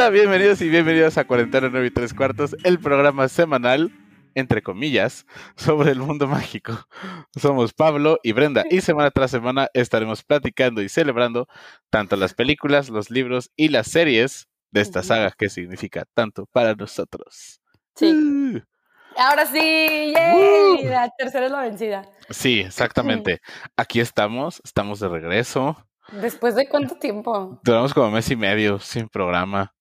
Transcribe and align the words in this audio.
Hola, 0.00 0.08
bienvenidos 0.08 0.62
y 0.62 0.70
bienvenidos 0.70 1.18
a 1.18 1.26
Cuarentena 1.26 1.68
9 1.70 1.88
y 1.88 1.90
3 1.90 2.14
cuartos, 2.14 2.56
el 2.64 2.78
programa 2.78 3.28
semanal, 3.28 3.92
entre 4.34 4.62
comillas, 4.62 5.26
sobre 5.56 5.90
el 5.90 5.98
mundo 5.98 6.26
mágico. 6.26 6.72
Somos 7.38 7.74
Pablo 7.74 8.18
y 8.22 8.32
Brenda 8.32 8.64
y 8.70 8.80
semana 8.80 9.10
tras 9.10 9.30
semana 9.30 9.68
estaremos 9.74 10.24
platicando 10.24 10.80
y 10.80 10.88
celebrando 10.88 11.48
tanto 11.90 12.16
las 12.16 12.32
películas, 12.32 12.88
los 12.88 13.10
libros 13.10 13.50
y 13.56 13.68
las 13.68 13.88
series 13.88 14.48
de 14.70 14.80
esta 14.80 15.02
saga 15.02 15.34
que 15.36 15.50
significa 15.50 16.06
tanto 16.14 16.46
para 16.46 16.74
nosotros. 16.74 17.60
Sí. 17.94 18.10
Uh. 18.10 18.60
Ahora 19.18 19.44
sí, 19.44 20.14
¡yay! 20.14 20.82
La 20.84 21.10
tercera 21.18 21.44
es 21.44 21.52
la 21.52 21.60
vencida. 21.60 22.08
Sí, 22.30 22.60
exactamente. 22.60 23.42
Aquí 23.76 24.00
estamos, 24.00 24.62
estamos 24.64 24.98
de 24.98 25.10
regreso. 25.10 25.76
¿Después 26.10 26.54
de 26.54 26.70
cuánto 26.70 26.94
tiempo? 26.94 27.60
Duramos 27.62 27.92
como 27.92 28.10
mes 28.10 28.30
y 28.30 28.36
medio 28.36 28.78
sin 28.78 29.06
programa. 29.06 29.74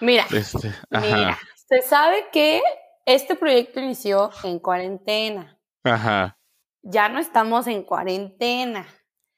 Mira, 0.00 0.26
este, 0.32 0.72
mira, 0.90 1.38
se 1.54 1.82
sabe 1.82 2.26
que 2.32 2.62
este 3.06 3.34
proyecto 3.34 3.80
inició 3.80 4.30
en 4.44 4.58
cuarentena. 4.58 5.58
Ajá. 5.84 6.38
Ya 6.82 7.08
no 7.08 7.18
estamos 7.18 7.66
en 7.66 7.82
cuarentena. 7.82 8.86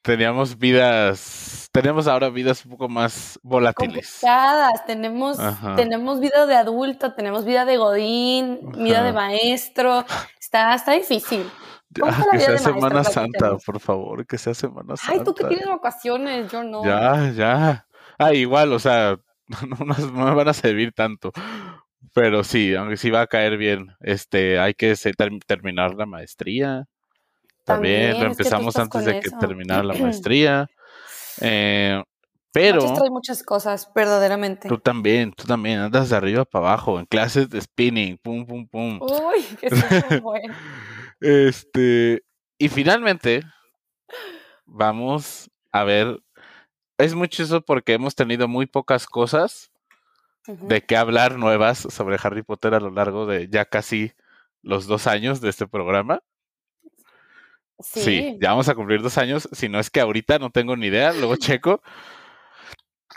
Teníamos 0.02 0.58
vidas, 0.58 1.68
tenemos 1.70 2.08
ahora 2.08 2.28
vidas 2.28 2.64
un 2.64 2.72
poco 2.72 2.88
más 2.88 3.38
volátiles. 3.42 4.20
Tenemos, 4.86 5.38
tenemos 5.76 6.18
vida 6.18 6.46
de 6.46 6.56
adulto, 6.56 7.14
tenemos 7.14 7.44
vida 7.44 7.64
de 7.64 7.76
godín, 7.76 8.72
vida 8.72 9.04
de 9.04 9.12
maestro. 9.12 10.04
Está, 10.40 10.74
está 10.74 10.92
difícil. 10.92 11.48
Ah, 12.02 12.24
que 12.32 12.40
sea 12.40 12.58
Semana 12.58 13.04
Santa, 13.04 13.56
por 13.64 13.78
favor, 13.78 14.26
que 14.26 14.38
sea 14.38 14.54
Semana 14.54 14.96
Santa. 14.96 15.12
Ay, 15.12 15.24
tú 15.24 15.34
que 15.34 15.44
tienes 15.44 15.66
vacaciones, 15.66 16.50
yo 16.50 16.64
no. 16.64 16.84
Ya, 16.84 17.30
ya. 17.30 17.86
Ah, 18.18 18.32
igual, 18.32 18.72
o 18.72 18.78
sea, 18.78 19.18
no, 19.68 19.76
me 20.12 20.34
van 20.34 20.48
a 20.48 20.54
servir 20.54 20.92
tanto. 20.92 21.32
Pero 22.14 22.44
sí, 22.44 22.74
aunque 22.74 22.96
sí 22.96 23.10
va 23.10 23.22
a 23.22 23.26
caer 23.26 23.56
bien, 23.56 23.92
este, 24.00 24.58
hay 24.58 24.74
que 24.74 24.94
terminar 25.46 25.94
la 25.94 26.06
maestría. 26.06 26.86
También, 27.64 28.16
empezamos 28.16 28.76
antes 28.76 29.04
de 29.04 29.20
que 29.20 29.30
terminara 29.30 29.82
la 29.82 29.94
maestría. 30.00 30.68
Eh, 31.40 32.02
pero. 32.52 32.82
Hay 33.02 33.10
muchas 33.10 33.42
cosas, 33.42 33.90
verdaderamente. 33.94 34.68
Tú 34.68 34.78
también, 34.78 35.32
tú 35.32 35.44
también, 35.44 35.80
andas 35.80 36.10
de 36.10 36.16
arriba 36.16 36.44
para 36.44 36.66
abajo, 36.66 36.98
en 36.98 37.06
clases 37.06 37.48
de 37.48 37.60
spinning, 37.60 38.18
pum, 38.18 38.44
pum, 38.46 38.66
pum. 38.68 39.00
Uy, 39.00 39.42
que 39.58 39.70
muy 40.10 40.20
bueno. 40.20 40.54
Este, 41.20 42.22
y 42.58 42.68
finalmente, 42.68 43.42
vamos 44.66 45.50
a 45.70 45.84
ver. 45.84 46.18
Es 46.98 47.14
mucho 47.14 47.42
eso 47.42 47.60
porque 47.60 47.94
hemos 47.94 48.14
tenido 48.14 48.48
muy 48.48 48.66
pocas 48.66 49.06
cosas 49.06 49.70
de 50.46 50.82
qué 50.82 50.96
hablar 50.96 51.38
nuevas 51.38 51.78
sobre 51.78 52.18
Harry 52.22 52.42
Potter 52.42 52.74
a 52.74 52.80
lo 52.80 52.90
largo 52.90 53.26
de 53.26 53.48
ya 53.48 53.64
casi 53.64 54.12
los 54.62 54.86
dos 54.86 55.06
años 55.06 55.40
de 55.40 55.50
este 55.50 55.66
programa. 55.66 56.22
Sí. 57.80 58.38
ya 58.40 58.50
vamos 58.50 58.68
a 58.68 58.74
cumplir 58.74 59.02
dos 59.02 59.18
años. 59.18 59.48
Si 59.52 59.68
no 59.68 59.80
es 59.80 59.90
que 59.90 60.00
ahorita 60.00 60.38
no 60.38 60.50
tengo 60.50 60.76
ni 60.76 60.86
idea, 60.86 61.12
luego 61.12 61.36
checo. 61.36 61.82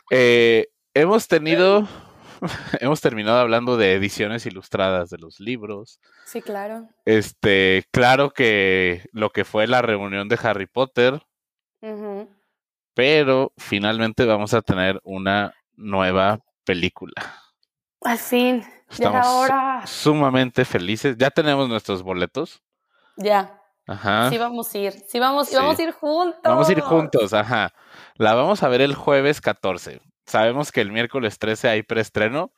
Eh, 0.09 0.68
hemos 0.94 1.28
tenido 1.28 1.88
hemos 2.80 3.02
terminado 3.02 3.40
hablando 3.40 3.78
de 3.78 3.94
ediciones 3.94 4.46
ilustradas 4.46 5.09
de 5.09 5.18
los 5.18 5.40
libros. 5.40 6.00
Sí, 6.26 6.42
claro. 6.42 6.88
Este, 7.06 7.86
claro 7.92 8.31
que 8.31 9.08
lo 9.12 9.31
que 9.31 9.46
fue 9.46 9.68
la 9.68 9.81
reunión 9.81 10.30
de 10.30 10.40
Harry 10.42 10.68
Potter. 10.68 11.22
Pero 12.96 13.54
finalmente 13.58 14.26
vamos 14.26 14.56
a 14.56 14.64
tener 14.64 15.00
una 15.04 15.54
nueva 15.76 16.40
película. 16.64 17.14
Al 18.02 18.18
fin. 18.18 18.66
Estamos 18.90 19.25
ahora. 19.25 19.84
sumamente 19.86 20.66
felices. 20.66 21.16
Ya 21.18 21.30
tenemos 21.30 21.69
nuestros 21.69 22.02
boletos. 22.02 22.64
Ya. 23.18 23.62
Ajá. 23.86 24.31
Sí 24.31 24.40
vamos 24.40 24.74
a 24.74 24.78
ir. 24.80 24.94
Sí 25.08 25.19
vamos, 25.19 25.52
vamos 25.53 25.78
a 25.78 25.84
ir 25.84 25.92
juntos. 25.92 26.42
Vamos 26.44 26.68
a 26.68 26.72
ir 26.72 26.81
juntos, 26.81 27.34
ajá. 27.34 27.72
La 28.16 28.34
vamos 28.34 28.64
a 28.64 28.69
ver 28.69 28.81
el 28.81 28.96
jueves 28.96 29.42
14 29.42 30.02
sabemos 30.25 30.72
que 30.72 30.81
el 30.81 30.92
miércoles 30.92 31.40
13 31.40 31.69
hay 31.69 31.84
preestreno, 31.84 32.52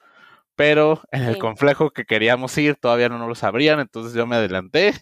pero 0.55 1.01
en 1.11 1.23
el 1.23 1.37
complejo 1.37 1.91
que 1.91 2.05
queríamos 2.05 2.57
ir 2.57 2.75
todavía 2.75 3.09
no 3.09 3.19
nos 3.19 3.27
lo 3.27 3.35
sabrían, 3.35 3.79
entonces 3.79 4.13
yo 4.13 4.25
me 4.25 4.37
adelanté. 4.37 4.93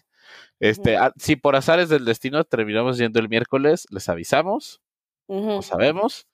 Este, 0.58 0.96
ah, 0.96 1.12
si 1.16 1.36
por 1.36 1.54
azares 1.56 1.88
del 1.88 2.04
destino 2.04 2.44
terminamos 2.44 2.98
yendo 2.98 3.20
el 3.20 3.28
miércoles, 3.28 3.86
les 3.90 4.08
avisamos, 4.08 4.80
no 5.28 5.62
sabemos. 5.62 6.26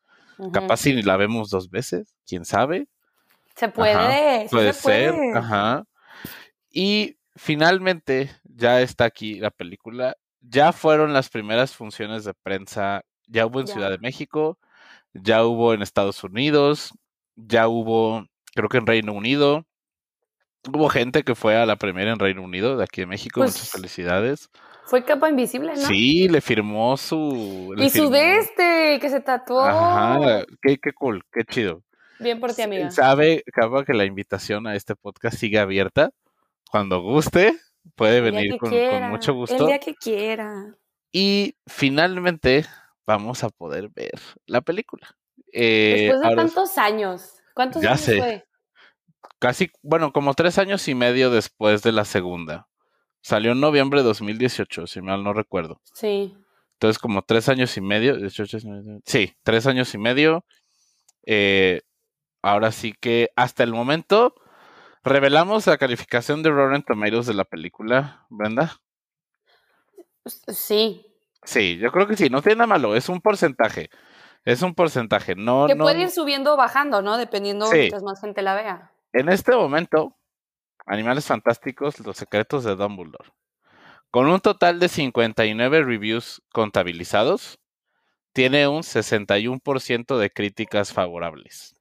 Capaz 0.52 0.78
si 0.78 1.02
la 1.02 1.16
vemos 1.16 1.50
dos 1.50 1.70
veces, 1.70 2.16
quién 2.26 2.44
sabe. 2.44 2.88
Se 3.54 3.68
puede, 3.68 4.48
puede 4.48 4.72
ser. 4.72 5.14
Ajá. 5.36 5.84
Y 6.70 7.18
finalmente 7.36 8.30
ya 8.44 8.80
está 8.80 9.04
aquí 9.04 9.38
la 9.38 9.50
película. 9.50 10.16
Ya 10.40 10.72
fueron 10.72 11.12
las 11.12 11.28
primeras 11.28 11.74
funciones 11.74 12.24
de 12.24 12.34
prensa, 12.34 13.02
ya 13.28 13.46
hubo 13.46 13.60
en 13.60 13.68
Ciudad 13.68 13.90
de 13.90 13.98
México, 13.98 14.58
ya 15.12 15.44
hubo 15.44 15.74
en 15.74 15.82
Estados 15.82 16.24
Unidos, 16.24 16.92
ya 17.36 17.68
hubo, 17.68 18.26
creo 18.54 18.68
que 18.68 18.78
en 18.78 18.86
Reino 18.86 19.12
Unido. 19.12 19.64
Hubo 20.72 20.88
gente 20.88 21.24
que 21.24 21.34
fue 21.34 21.56
a 21.56 21.66
la 21.66 21.76
primera 21.76 22.12
en 22.12 22.18
Reino 22.18 22.42
Unido, 22.42 22.76
de 22.76 22.84
aquí 22.84 23.02
de 23.02 23.06
México, 23.06 23.40
muchas 23.40 23.58
pues 23.58 23.70
felicidades. 23.70 24.48
Fue 24.84 25.04
capa 25.04 25.28
invisible, 25.28 25.74
¿no? 25.74 25.80
Sí, 25.80 26.28
le 26.28 26.40
firmó 26.40 26.96
su... 26.96 27.74
y 27.76 27.90
su 27.90 28.10
de 28.10 28.38
este, 28.38 28.98
que 29.00 29.08
se 29.08 29.20
tatuó. 29.20 29.62
Ajá, 29.62 30.44
qué, 30.60 30.78
qué 30.78 30.92
cool, 30.92 31.24
qué 31.32 31.44
chido. 31.44 31.82
Bien 32.18 32.40
por 32.40 32.54
ti, 32.54 32.62
amiga. 32.62 32.90
Sabe, 32.90 33.42
acaba 33.46 33.84
que 33.84 33.94
la 33.94 34.04
invitación 34.04 34.66
a 34.66 34.76
este 34.76 34.94
podcast 34.94 35.36
sigue 35.36 35.58
abierta. 35.58 36.10
Cuando 36.70 37.00
guste, 37.00 37.58
puede 37.96 38.20
venir 38.20 38.58
con, 38.58 38.70
con, 38.70 39.10
mucho 39.10 39.34
gusto. 39.34 39.56
El 39.56 39.66
día 39.66 39.78
que 39.78 39.94
quiera. 39.94 40.74
Y 41.10 41.56
finalmente, 41.66 42.64
vamos 43.06 43.44
a 43.44 43.50
poder 43.50 43.88
ver 43.90 44.18
la 44.46 44.60
película. 44.60 45.16
Eh, 45.52 46.08
Después 46.10 46.30
de 46.30 46.36
tantos 46.36 46.78
años. 46.78 47.34
¿Cuántos 47.54 47.84
años 47.84 48.04
fue? 48.04 48.46
Casi, 49.38 49.70
bueno, 49.82 50.12
como 50.12 50.34
tres 50.34 50.58
años 50.58 50.86
y 50.88 50.94
medio 50.94 51.30
después 51.30 51.82
de 51.82 51.92
la 51.92 52.04
segunda. 52.04 52.68
Salió 53.22 53.52
en 53.52 53.60
noviembre 53.60 54.00
de 54.00 54.06
2018, 54.08 54.86
si 54.86 55.00
mal 55.00 55.24
no 55.24 55.32
recuerdo. 55.32 55.80
Sí. 55.94 56.36
Entonces, 56.74 56.98
como 56.98 57.22
tres 57.22 57.48
años 57.48 57.76
y 57.76 57.80
medio. 57.80 58.16
sí, 59.04 59.34
tres 59.42 59.66
años 59.66 59.94
y 59.94 59.98
medio. 59.98 60.44
Eh, 61.24 61.82
ahora 62.42 62.72
sí 62.72 62.92
que 62.92 63.30
hasta 63.36 63.62
el 63.62 63.72
momento 63.72 64.34
revelamos 65.04 65.66
la 65.66 65.78
calificación 65.78 66.42
de 66.42 66.50
Rotten 66.50 66.82
Tomatoes 66.82 67.26
de 67.26 67.34
la 67.34 67.44
película, 67.44 68.26
Brenda. 68.28 68.80
Sí, 70.48 71.06
Sí, 71.44 71.78
yo 71.78 71.90
creo 71.90 72.06
que 72.06 72.16
sí, 72.16 72.30
no 72.30 72.40
tiene 72.40 72.56
nada 72.56 72.68
malo, 72.68 72.94
es 72.94 73.08
un 73.08 73.20
porcentaje. 73.20 73.90
Es 74.44 74.62
un 74.62 74.74
porcentaje, 74.74 75.34
no. 75.34 75.66
Que 75.66 75.76
puede 75.76 76.02
ir 76.02 76.10
subiendo 76.10 76.54
o 76.54 76.56
bajando, 76.56 77.00
¿no? 77.02 77.16
Dependiendo 77.16 77.68
de 77.68 77.78
mientras 77.78 78.02
más 78.02 78.20
gente 78.20 78.42
la 78.42 78.54
vea. 78.54 78.92
En 79.12 79.28
este 79.28 79.54
momento, 79.54 80.16
Animales 80.86 81.26
Fantásticos, 81.26 82.00
Los 82.00 82.16
Secretos 82.16 82.64
de 82.64 82.76
Dumbledore. 82.76 83.30
Con 84.10 84.28
un 84.28 84.40
total 84.40 84.78
de 84.78 84.88
59 84.88 85.82
reviews 85.82 86.42
contabilizados, 86.52 87.58
tiene 88.32 88.68
un 88.68 88.82
61% 88.82 90.18
de 90.18 90.30
críticas 90.30 90.92
favorables. 90.92 91.74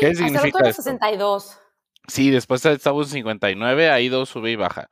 ¿Qué 0.00 0.14
significa 0.14 0.68
esto? 0.68 0.82
62. 0.82 1.58
Sí, 2.08 2.30
después 2.30 2.64
estaba 2.64 2.96
un 2.96 3.06
59, 3.06 3.90
ha 3.90 4.00
ido, 4.00 4.26
sube 4.26 4.50
y 4.50 4.56
baja. 4.56 4.88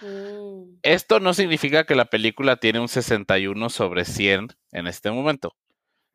Mm. 0.00 0.78
Esto 0.82 1.20
no 1.20 1.34
significa 1.34 1.84
que 1.84 1.94
la 1.94 2.06
película 2.06 2.56
tiene 2.56 2.80
un 2.80 2.88
61 2.88 3.68
sobre 3.70 4.04
100 4.04 4.48
en 4.72 4.86
este 4.86 5.10
momento. 5.10 5.54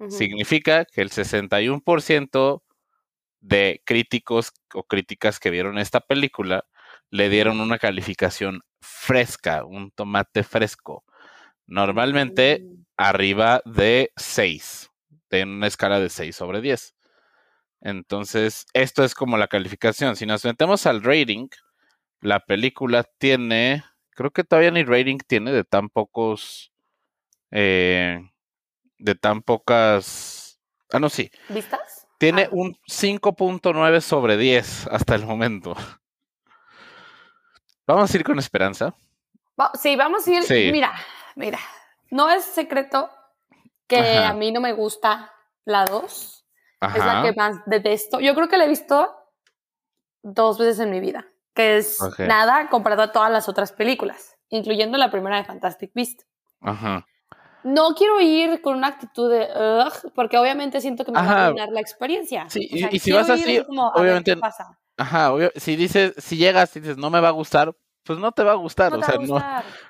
Significa 0.09 0.83
que 0.83 1.01
el 1.01 1.11
61% 1.11 2.61
de 3.43 3.81
críticos 3.85 4.53
o 4.73 4.83
críticas 4.83 5.39
que 5.39 5.49
vieron 5.49 5.77
esta 5.77 5.99
película 5.99 6.65
le 7.09 7.29
dieron 7.29 7.59
una 7.59 7.77
calificación 7.77 8.61
fresca, 8.81 9.65
un 9.65 9.91
tomate 9.91 10.43
fresco. 10.43 11.03
Normalmente 11.67 12.63
mm. 12.63 12.85
arriba 12.97 13.61
de 13.65 14.11
6, 14.15 14.89
en 15.29 15.49
una 15.49 15.67
escala 15.67 15.99
de 15.99 16.09
6 16.09 16.35
sobre 16.35 16.61
10. 16.61 16.95
Entonces, 17.81 18.65
esto 18.73 19.03
es 19.03 19.13
como 19.13 19.37
la 19.37 19.47
calificación. 19.47 20.15
Si 20.15 20.25
nos 20.25 20.45
metemos 20.45 20.85
al 20.87 21.03
rating, 21.03 21.49
la 22.21 22.39
película 22.39 23.03
tiene, 23.17 23.83
creo 24.11 24.31
que 24.31 24.45
todavía 24.45 24.71
ni 24.71 24.83
rating 24.83 25.17
tiene 25.27 25.51
de 25.51 25.65
tan 25.65 25.89
pocos, 25.89 26.71
eh, 27.51 28.21
de 28.97 29.15
tan 29.15 29.41
pocas, 29.41 30.59
ah, 30.93 30.99
no, 30.99 31.09
sí. 31.09 31.29
¿Vistas? 31.49 32.02
Tiene 32.23 32.43
ah. 32.43 32.49
un 32.51 32.77
5.9 32.87 33.99
sobre 33.99 34.37
10 34.37 34.87
hasta 34.87 35.15
el 35.15 35.25
momento. 35.25 35.75
Vamos 37.85 38.13
a 38.13 38.17
ir 38.17 38.23
con 38.23 38.39
esperanza. 38.39 38.95
Sí, 39.73 39.97
vamos 39.97 40.25
a 40.25 40.31
ir. 40.31 40.71
Mira, 40.71 40.93
mira, 41.35 41.59
no 42.11 42.29
es 42.29 42.45
secreto 42.45 43.09
que 43.87 44.19
a 44.19 44.31
mí 44.33 44.53
no 44.53 44.61
me 44.61 44.71
gusta 44.71 45.33
la 45.65 45.83
2. 45.83 46.45
Es 46.95 47.05
la 47.05 47.23
que 47.23 47.33
más 47.33 47.57
detesto. 47.65 48.21
Yo 48.21 48.33
creo 48.35 48.47
que 48.47 48.57
la 48.57 48.65
he 48.65 48.69
visto 48.69 49.13
dos 50.21 50.57
veces 50.57 50.79
en 50.79 50.91
mi 50.91 51.01
vida, 51.01 51.27
que 51.53 51.75
es 51.75 51.99
nada 52.19 52.69
comparado 52.69 53.01
a 53.01 53.11
todas 53.11 53.31
las 53.31 53.49
otras 53.49 53.73
películas, 53.73 54.37
incluyendo 54.47 54.97
la 54.97 55.11
primera 55.11 55.35
de 55.35 55.43
Fantastic 55.43 55.91
Beast. 55.93 56.21
Ajá. 56.61 57.05
No 57.63 57.95
quiero 57.95 58.19
ir 58.19 58.61
con 58.61 58.75
una 58.75 58.87
actitud 58.87 59.29
de 59.29 59.43
Ugh, 59.43 60.11
porque 60.13 60.37
obviamente 60.37 60.81
siento 60.81 61.05
que 61.05 61.11
me 61.11 61.19
va 61.19 61.25
a 61.25 61.45
arruinar 61.45 61.69
la 61.69 61.79
experiencia. 61.79 62.49
Sí, 62.49 62.67
y, 62.69 62.99
si 62.99 63.11
vas 63.11 63.29
así, 63.29 63.61
obviamente. 63.67 64.35
pasa. 64.37 64.77
Ajá, 64.97 65.31
si 65.55 65.75
dices, 65.75 66.13
si 66.17 66.37
llegas 66.37 66.75
y 66.75 66.81
dices 66.81 66.97
no 66.97 67.09
me 67.09 67.19
va 67.19 67.29
a 67.29 67.31
gustar, 67.31 67.75
pues 68.03 68.19
no 68.19 68.31
te 68.31 68.43
va 68.43 68.51
a 68.51 68.55
gustar. 68.55 68.93
o 68.93 69.01
sea, 69.01 69.15
no, 69.17 69.41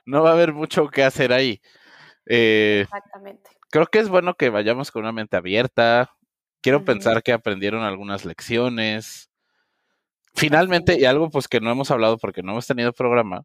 no 0.05 0.23
va 0.23 0.29
a 0.29 0.33
haber 0.33 0.53
mucho 0.53 0.87
que 0.87 1.03
hacer 1.03 1.33
ahí. 1.33 1.61
Eh, 2.25 2.81
Exactamente. 2.83 3.49
Creo 3.69 3.87
que 3.87 3.99
es 3.99 4.07
bueno 4.07 4.35
que 4.35 4.49
vayamos 4.49 4.91
con 4.91 5.01
una 5.01 5.11
mente 5.11 5.35
abierta. 5.35 6.11
Quiero 6.61 6.85
pensar 6.85 7.23
que 7.23 7.33
aprendieron 7.33 7.81
algunas 7.81 8.23
lecciones. 8.23 9.29
Finalmente, 10.35 10.97
y 10.99 11.05
algo 11.05 11.29
pues 11.29 11.47
que 11.47 11.59
no 11.59 11.71
hemos 11.71 11.91
hablado 11.91 12.17
porque 12.17 12.41
no 12.43 12.51
hemos 12.51 12.67
tenido 12.67 12.93
programa, 12.93 13.43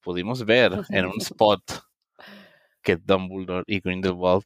pudimos 0.00 0.44
ver 0.44 0.72
en 0.90 1.06
un 1.06 1.14
spot 1.20 1.62
que 2.82 2.96
Dumbledore 2.96 3.64
y 3.66 3.80
Grindelwald 3.80 4.44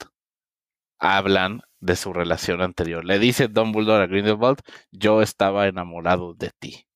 hablan 0.99 1.63
de 1.81 1.97
su 1.97 2.13
relación 2.13 2.63
anterior. 2.63 3.05
Le 3.05 3.19
dice 3.19 3.49
Dumbledore 3.49 4.05
a 4.05 4.07
Grindelwald, 4.07 4.61
yo 4.91 5.23
estaba 5.23 5.67
enamorado 5.67 6.35
de 6.35 6.51
ti. 6.59 6.87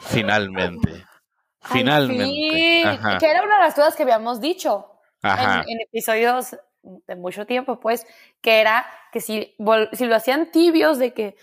Finalmente. 0.00 1.04
Finalmente. 1.60 2.82
Que 3.20 3.26
era 3.26 3.44
una 3.44 3.56
de 3.56 3.62
las 3.62 3.74
cosas 3.74 3.94
que 3.94 4.02
habíamos 4.02 4.40
dicho 4.40 4.98
en, 5.22 5.80
episodios 5.80 6.56
de 6.82 7.14
mucho 7.14 7.46
tiempo, 7.46 7.78
pues, 7.78 8.04
que 8.40 8.60
era 8.60 8.84
que 9.12 9.20
si, 9.20 9.54
si 9.92 10.06
lo 10.06 10.16
hacían 10.16 10.50
tibios 10.50 10.98
de 10.98 11.14
que, 11.14 11.36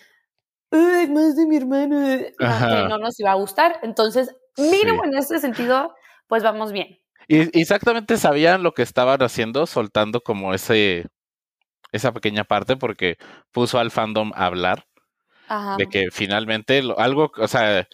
Ay, 0.71 1.09
más 1.09 1.35
de 1.35 1.47
mi 1.47 1.57
hermano, 1.57 2.07
eh", 2.07 2.35
no, 2.39 2.97
nos 2.99 3.19
iba 3.19 3.31
a 3.31 3.35
gustar. 3.35 3.79
Entonces, 3.81 4.35
mínimo 4.57 5.03
en 5.03 5.17
ese 5.17 5.39
sentido, 5.39 5.95
pues 6.27 6.43
vamos 6.43 6.71
bien. 6.71 6.99
Y 7.29 7.59
exactamente 7.61 8.17
sabían 8.17 8.63
lo 8.63 8.73
que 8.73 8.81
estaban 8.81 9.21
haciendo, 9.21 9.67
soltando 9.67 10.21
como 10.21 10.53
ese 10.55 11.05
esa 11.91 12.11
pequeña 12.11 12.43
parte 12.43 12.75
porque 12.75 13.17
puso 13.51 13.79
al 13.79 13.91
fandom 13.91 14.31
a 14.35 14.45
hablar. 14.45 14.85
De 15.79 15.87
que 15.87 16.09
finalmente 16.11 16.83
algo, 16.97 17.31
o 17.35 17.47
sea, 17.47 17.87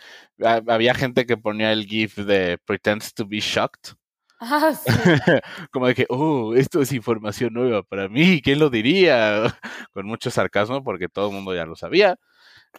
había 0.68 0.94
gente 0.94 1.26
que 1.26 1.38
ponía 1.38 1.72
el 1.72 1.86
GIF 1.86 2.18
de 2.18 2.58
pretends 2.66 3.14
to 3.14 3.26
be 3.26 3.40
shocked. 3.40 3.94
Ah, 4.42 4.74
como 5.72 5.88
de 5.88 5.96
que, 5.96 6.06
oh, 6.10 6.54
esto 6.54 6.82
es 6.82 6.92
información 6.92 7.54
nueva 7.54 7.82
para 7.84 8.10
mí, 8.10 8.42
¿quién 8.42 8.60
lo 8.60 8.70
diría? 8.70 9.58
Con 9.94 10.06
mucho 10.06 10.32
sarcasmo 10.32 10.84
porque 10.84 11.08
todo 11.08 11.30
el 11.30 11.36
mundo 11.36 11.56
ya 11.56 11.66
lo 11.66 11.78
sabía. 11.78 12.18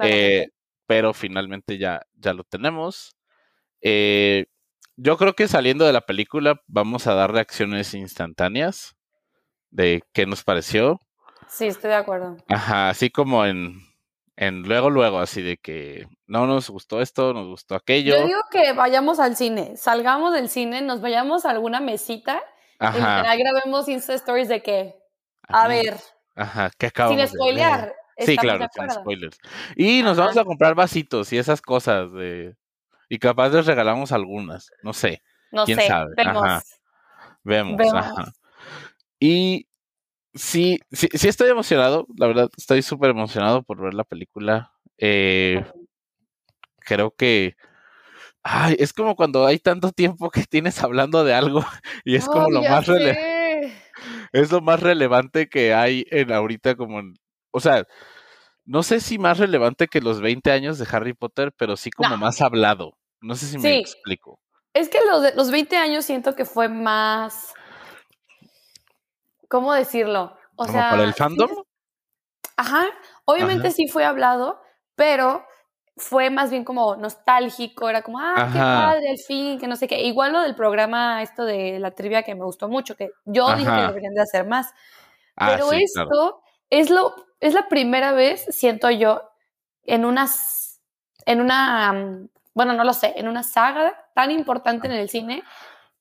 Eh, 0.00 0.48
pero 0.86 1.14
finalmente 1.14 1.78
ya, 1.78 2.02
ya 2.14 2.34
lo 2.34 2.44
tenemos. 2.44 3.16
Eh, 3.80 4.44
yo 4.96 5.16
creo 5.16 5.34
que 5.34 5.48
saliendo 5.48 5.84
de 5.84 5.92
la 5.92 6.00
película 6.00 6.60
vamos 6.66 7.06
a 7.06 7.14
dar 7.14 7.32
reacciones 7.32 7.94
instantáneas 7.94 8.96
de 9.70 10.02
qué 10.12 10.26
nos 10.26 10.42
pareció. 10.42 11.00
Sí, 11.48 11.66
estoy 11.66 11.90
de 11.90 11.96
acuerdo. 11.96 12.36
Ajá, 12.48 12.88
así 12.88 13.10
como 13.10 13.44
en, 13.44 13.80
en 14.36 14.62
luego, 14.62 14.90
luego, 14.90 15.18
así 15.18 15.42
de 15.42 15.58
que 15.58 16.06
no 16.26 16.46
nos 16.46 16.70
gustó 16.70 17.00
esto, 17.00 17.32
nos 17.32 17.46
gustó 17.46 17.74
aquello. 17.74 18.18
Yo 18.18 18.26
digo 18.26 18.40
que 18.50 18.72
vayamos 18.72 19.20
al 19.20 19.36
cine, 19.36 19.76
salgamos 19.76 20.32
del 20.34 20.48
cine, 20.48 20.82
nos 20.82 21.00
vayamos 21.00 21.44
a 21.44 21.50
alguna 21.50 21.80
mesita 21.80 22.42
Ajá. 22.78 23.34
y 23.34 23.38
grabemos 23.38 23.88
Insta 23.88 24.14
Stories 24.14 24.48
de 24.48 24.62
que, 24.62 24.96
a 25.48 25.68
ver. 25.68 25.96
Ajá, 26.34 26.70
¿qué 26.76 26.86
acabamos 26.86 27.20
Sin 27.20 27.38
spoilear. 27.38 27.94
Sí, 28.18 28.36
claro, 28.36 28.66
sin 28.72 28.90
spoilers. 28.90 29.38
Y 29.76 30.02
nos 30.02 30.16
vamos 30.16 30.36
a 30.36 30.44
comprar 30.44 30.74
vasitos 30.74 31.32
y 31.32 31.38
esas 31.38 31.60
cosas 31.60 32.10
de... 32.12 32.56
Y 33.08 33.18
capaz 33.18 33.50
les 33.50 33.66
regalamos 33.66 34.12
algunas, 34.12 34.70
no 34.82 34.92
sé. 34.92 35.22
No 35.52 35.64
¿Quién 35.64 35.78
sé, 35.78 35.86
sabe? 35.86 36.12
Vemos. 36.16 36.44
Ajá. 36.44 36.62
Vemos, 37.44 37.76
vemos. 37.76 37.94
Ajá. 37.94 38.32
Y 39.20 39.68
sí, 40.34 40.80
sí, 40.92 41.08
sí 41.12 41.28
estoy 41.28 41.50
emocionado, 41.50 42.06
la 42.16 42.26
verdad, 42.26 42.50
estoy 42.56 42.82
súper 42.82 43.10
emocionado 43.10 43.62
por 43.62 43.80
ver 43.80 43.94
la 43.94 44.04
película. 44.04 44.72
Eh, 44.98 45.64
creo 46.78 47.10
que 47.10 47.56
ay, 48.42 48.76
es 48.78 48.92
como 48.92 49.16
cuando 49.16 49.44
hay 49.44 49.58
tanto 49.58 49.90
tiempo 49.92 50.30
que 50.30 50.44
tienes 50.44 50.82
hablando 50.82 51.24
de 51.24 51.34
algo 51.34 51.64
y 52.04 52.16
es 52.16 52.26
como 52.26 52.50
lo 52.50 52.62
más 52.62 52.86
relevante. 52.86 53.72
Es 54.32 54.52
lo 54.52 54.60
más 54.60 54.80
relevante 54.80 55.48
que 55.48 55.74
hay 55.74 56.06
en 56.10 56.32
ahorita 56.32 56.76
como 56.76 57.02
o 57.50 57.60
sea, 57.60 57.84
no 58.66 58.82
sé 58.82 59.00
si 59.00 59.18
más 59.18 59.38
relevante 59.38 59.88
que 59.88 60.00
los 60.00 60.20
20 60.20 60.50
años 60.50 60.78
de 60.78 60.86
Harry 60.90 61.14
Potter, 61.14 61.52
pero 61.56 61.76
sí 61.76 61.90
como 61.90 62.16
más 62.16 62.40
hablado. 62.42 62.98
No 63.20 63.34
sé 63.34 63.46
si 63.46 63.58
me 63.58 63.78
explico. 63.78 64.38
Es 64.74 64.90
que 64.90 64.98
los, 65.10 65.34
los 65.34 65.50
20 65.50 65.76
años 65.76 66.04
siento 66.04 66.36
que 66.36 66.44
fue 66.44 66.68
más 66.68 67.54
¿cómo 69.48 69.72
decirlo? 69.72 70.36
O 70.56 70.66
sea, 70.66 70.90
para 70.90 71.04
el 71.04 71.14
fandom? 71.14 71.50
ajá, 72.56 72.86
obviamente 73.24 73.70
sí 73.70 73.88
fue 73.88 74.04
hablado, 74.04 74.60
pero 74.94 75.44
fue 75.96 76.30
más 76.30 76.50
bien 76.50 76.64
como 76.64 76.96
nostálgico, 76.96 77.88
era 77.88 78.02
como, 78.02 78.18
ah, 78.18 78.50
qué 78.52 78.58
padre, 78.58 79.10
el 79.10 79.18
fin, 79.18 79.58
que 79.58 79.66
no 79.66 79.76
sé 79.76 79.88
qué. 79.88 80.02
Igual 80.02 80.32
lo 80.32 80.40
del 80.40 80.54
programa, 80.54 81.22
esto 81.22 81.44
de 81.44 81.78
la 81.78 81.90
trivia 81.90 82.22
que 82.22 82.34
me 82.34 82.44
gustó 82.44 82.68
mucho, 82.68 82.96
que 82.96 83.10
yo 83.24 83.54
dije 83.54 83.70
que 83.70 83.80
deberían 83.82 84.14
de 84.14 84.22
hacer 84.22 84.46
más. 84.46 84.72
Ah, 85.36 85.50
pero 85.52 85.72
esto 85.72 86.42
es 86.70 86.90
lo, 86.90 87.14
es 87.40 87.54
la 87.54 87.68
primera 87.68 88.12
vez, 88.12 88.46
siento 88.50 88.90
yo, 88.90 89.30
en 89.84 90.04
unas, 90.04 90.80
en 91.24 91.40
una, 91.40 92.28
bueno, 92.54 92.72
no 92.72 92.84
lo 92.84 92.92
sé, 92.92 93.14
en 93.16 93.28
una 93.28 93.42
saga 93.42 94.08
tan 94.14 94.30
importante 94.30 94.86
en 94.86 94.92
el 94.92 95.08
cine, 95.08 95.42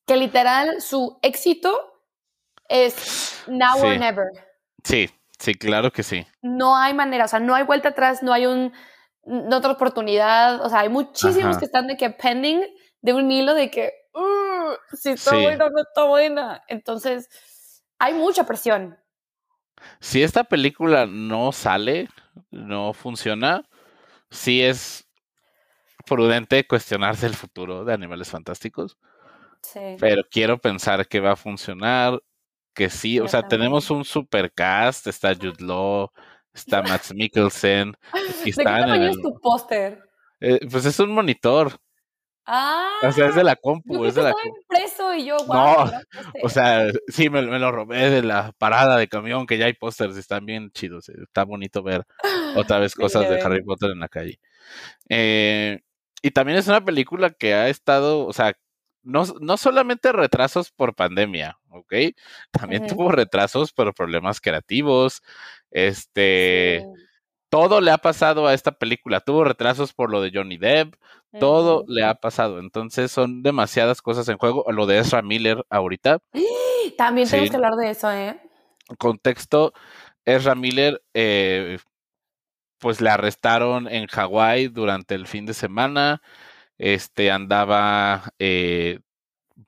que 0.06 0.16
literal 0.16 0.80
su 0.80 1.18
éxito 1.22 2.02
es 2.68 3.42
now 3.46 3.78
or 3.78 3.98
never. 3.98 4.26
Sí, 4.82 5.10
sí, 5.38 5.54
claro 5.54 5.92
que 5.92 6.02
sí. 6.02 6.26
No 6.42 6.76
hay 6.76 6.94
manera, 6.94 7.24
o 7.24 7.28
sea, 7.28 7.40
no 7.40 7.54
hay 7.54 7.64
vuelta 7.64 7.90
atrás, 7.90 8.22
no 8.22 8.32
hay 8.32 8.46
un, 8.46 8.72
otra 9.52 9.72
oportunidad, 9.72 10.64
o 10.64 10.68
sea, 10.68 10.80
hay 10.80 10.88
muchísimos 10.88 11.58
que 11.58 11.64
están 11.64 11.86
de 11.86 11.96
que 11.96 12.10
pending 12.10 12.62
de 13.00 13.12
un 13.12 13.30
hilo 13.30 13.54
de 13.54 13.70
que, 13.70 13.92
uh, 14.14 14.96
si 14.96 15.10
está 15.10 15.36
buena, 15.36 15.68
no 15.68 15.80
está 15.80 16.04
buena. 16.04 16.64
Entonces, 16.68 17.28
hay 17.98 18.14
mucha 18.14 18.44
presión. 18.44 18.98
Si 20.00 20.22
esta 20.22 20.44
película 20.44 21.06
no 21.06 21.52
sale, 21.52 22.08
no 22.50 22.92
funciona, 22.92 23.68
sí 24.30 24.62
es 24.62 25.08
prudente 26.06 26.66
cuestionarse 26.66 27.26
el 27.26 27.34
futuro 27.34 27.84
de 27.84 27.94
Animales 27.94 28.30
Fantásticos. 28.30 28.98
Sí. 29.62 29.96
Pero 29.98 30.22
quiero 30.30 30.58
pensar 30.58 31.08
que 31.08 31.20
va 31.20 31.32
a 31.32 31.36
funcionar 31.36 32.20
que 32.76 32.90
sí, 32.90 33.18
o 33.18 33.26
sea, 33.26 33.42
tenemos 33.48 33.90
un 33.90 34.04
super 34.04 34.52
cast, 34.52 35.06
está 35.06 35.34
Jude 35.34 35.64
Law, 35.64 36.10
está 36.52 36.82
Max 36.82 37.12
Mikkelsen. 37.12 37.96
¿De 38.44 38.52
qué 38.52 38.62
tamaño 38.62 39.08
es 39.08 39.20
tu 39.20 39.40
póster? 39.40 40.02
Eh, 40.40 40.60
pues 40.70 40.84
es 40.84 40.98
un 41.00 41.10
monitor. 41.10 41.72
Ah. 42.44 42.98
O 43.02 43.10
sea, 43.12 43.28
es 43.28 43.34
de 43.34 43.42
la 43.42 43.56
compu. 43.56 44.04
Es 44.04 44.14
de 44.14 44.22
la 44.22 44.34
impreso 44.44 44.85
y 45.16 45.26
yo, 45.26 45.36
wow, 45.46 45.86
No, 45.86 45.90
o 46.42 46.48
sea, 46.48 46.88
sí, 47.08 47.30
me, 47.30 47.42
lo 47.42 47.72
robé 47.72 48.10
de 48.10 48.22
la 48.22 48.52
parada 48.58 48.96
de 48.96 49.08
camión, 49.08 49.46
que 49.46 49.58
ya 49.58 49.66
hay 49.66 49.74
pósters 49.74 50.16
están 50.16 50.46
bien 50.46 50.70
chidos. 50.72 51.08
Eh, 51.08 51.14
está 51.22 51.44
bonito 51.44 51.82
ver 51.82 52.04
otra 52.56 52.78
vez 52.78 52.94
cosas 52.94 53.28
de 53.28 53.40
Harry 53.40 53.62
Potter 53.62 53.90
en 53.90 54.00
la 54.00 54.08
calle. 54.08 54.38
Eh, 55.08 55.80
y 56.22 56.30
también 56.30 56.58
es 56.58 56.68
una 56.68 56.84
película 56.84 57.30
que 57.30 57.54
ha 57.54 57.68
estado, 57.68 58.26
o 58.26 58.32
sea, 58.32 58.54
no, 59.02 59.24
no 59.40 59.56
solamente 59.56 60.12
retrasos 60.12 60.72
por 60.72 60.94
pandemia, 60.94 61.58
¿ok? 61.70 61.94
También 62.50 62.86
tuvo 62.88 63.12
retrasos 63.12 63.72
por 63.72 63.94
problemas 63.94 64.40
creativos. 64.40 65.22
Este, 65.70 66.84
todo 67.48 67.80
le 67.80 67.92
ha 67.92 67.98
pasado 67.98 68.46
a 68.46 68.54
esta 68.54 68.72
película. 68.72 69.20
Tuvo 69.20 69.44
retrasos 69.44 69.92
por 69.92 70.10
lo 70.10 70.20
de 70.20 70.32
Johnny 70.34 70.58
Depp. 70.58 70.94
Todo 71.40 71.84
le 71.88 72.04
ha 72.04 72.14
pasado. 72.14 72.58
Entonces 72.58 73.10
son 73.10 73.42
demasiadas 73.42 74.02
cosas 74.02 74.28
en 74.28 74.38
juego. 74.38 74.64
Lo 74.70 74.86
de 74.86 74.98
Ezra 74.98 75.22
Miller 75.22 75.64
ahorita. 75.70 76.18
También 76.96 77.28
tenemos 77.28 77.50
que 77.50 77.56
hablar 77.56 77.74
de 77.74 77.90
eso, 77.90 78.10
¿eh? 78.12 78.40
Contexto, 78.98 79.72
Ezra 80.24 80.54
Miller, 80.54 81.02
eh, 81.12 81.78
pues 82.78 83.00
le 83.00 83.10
arrestaron 83.10 83.88
en 83.88 84.06
Hawái 84.06 84.68
durante 84.68 85.14
el 85.14 85.26
fin 85.26 85.44
de 85.44 85.54
semana 85.54 86.22
este 86.78 87.30
andaba 87.30 88.24
eh, 88.38 89.00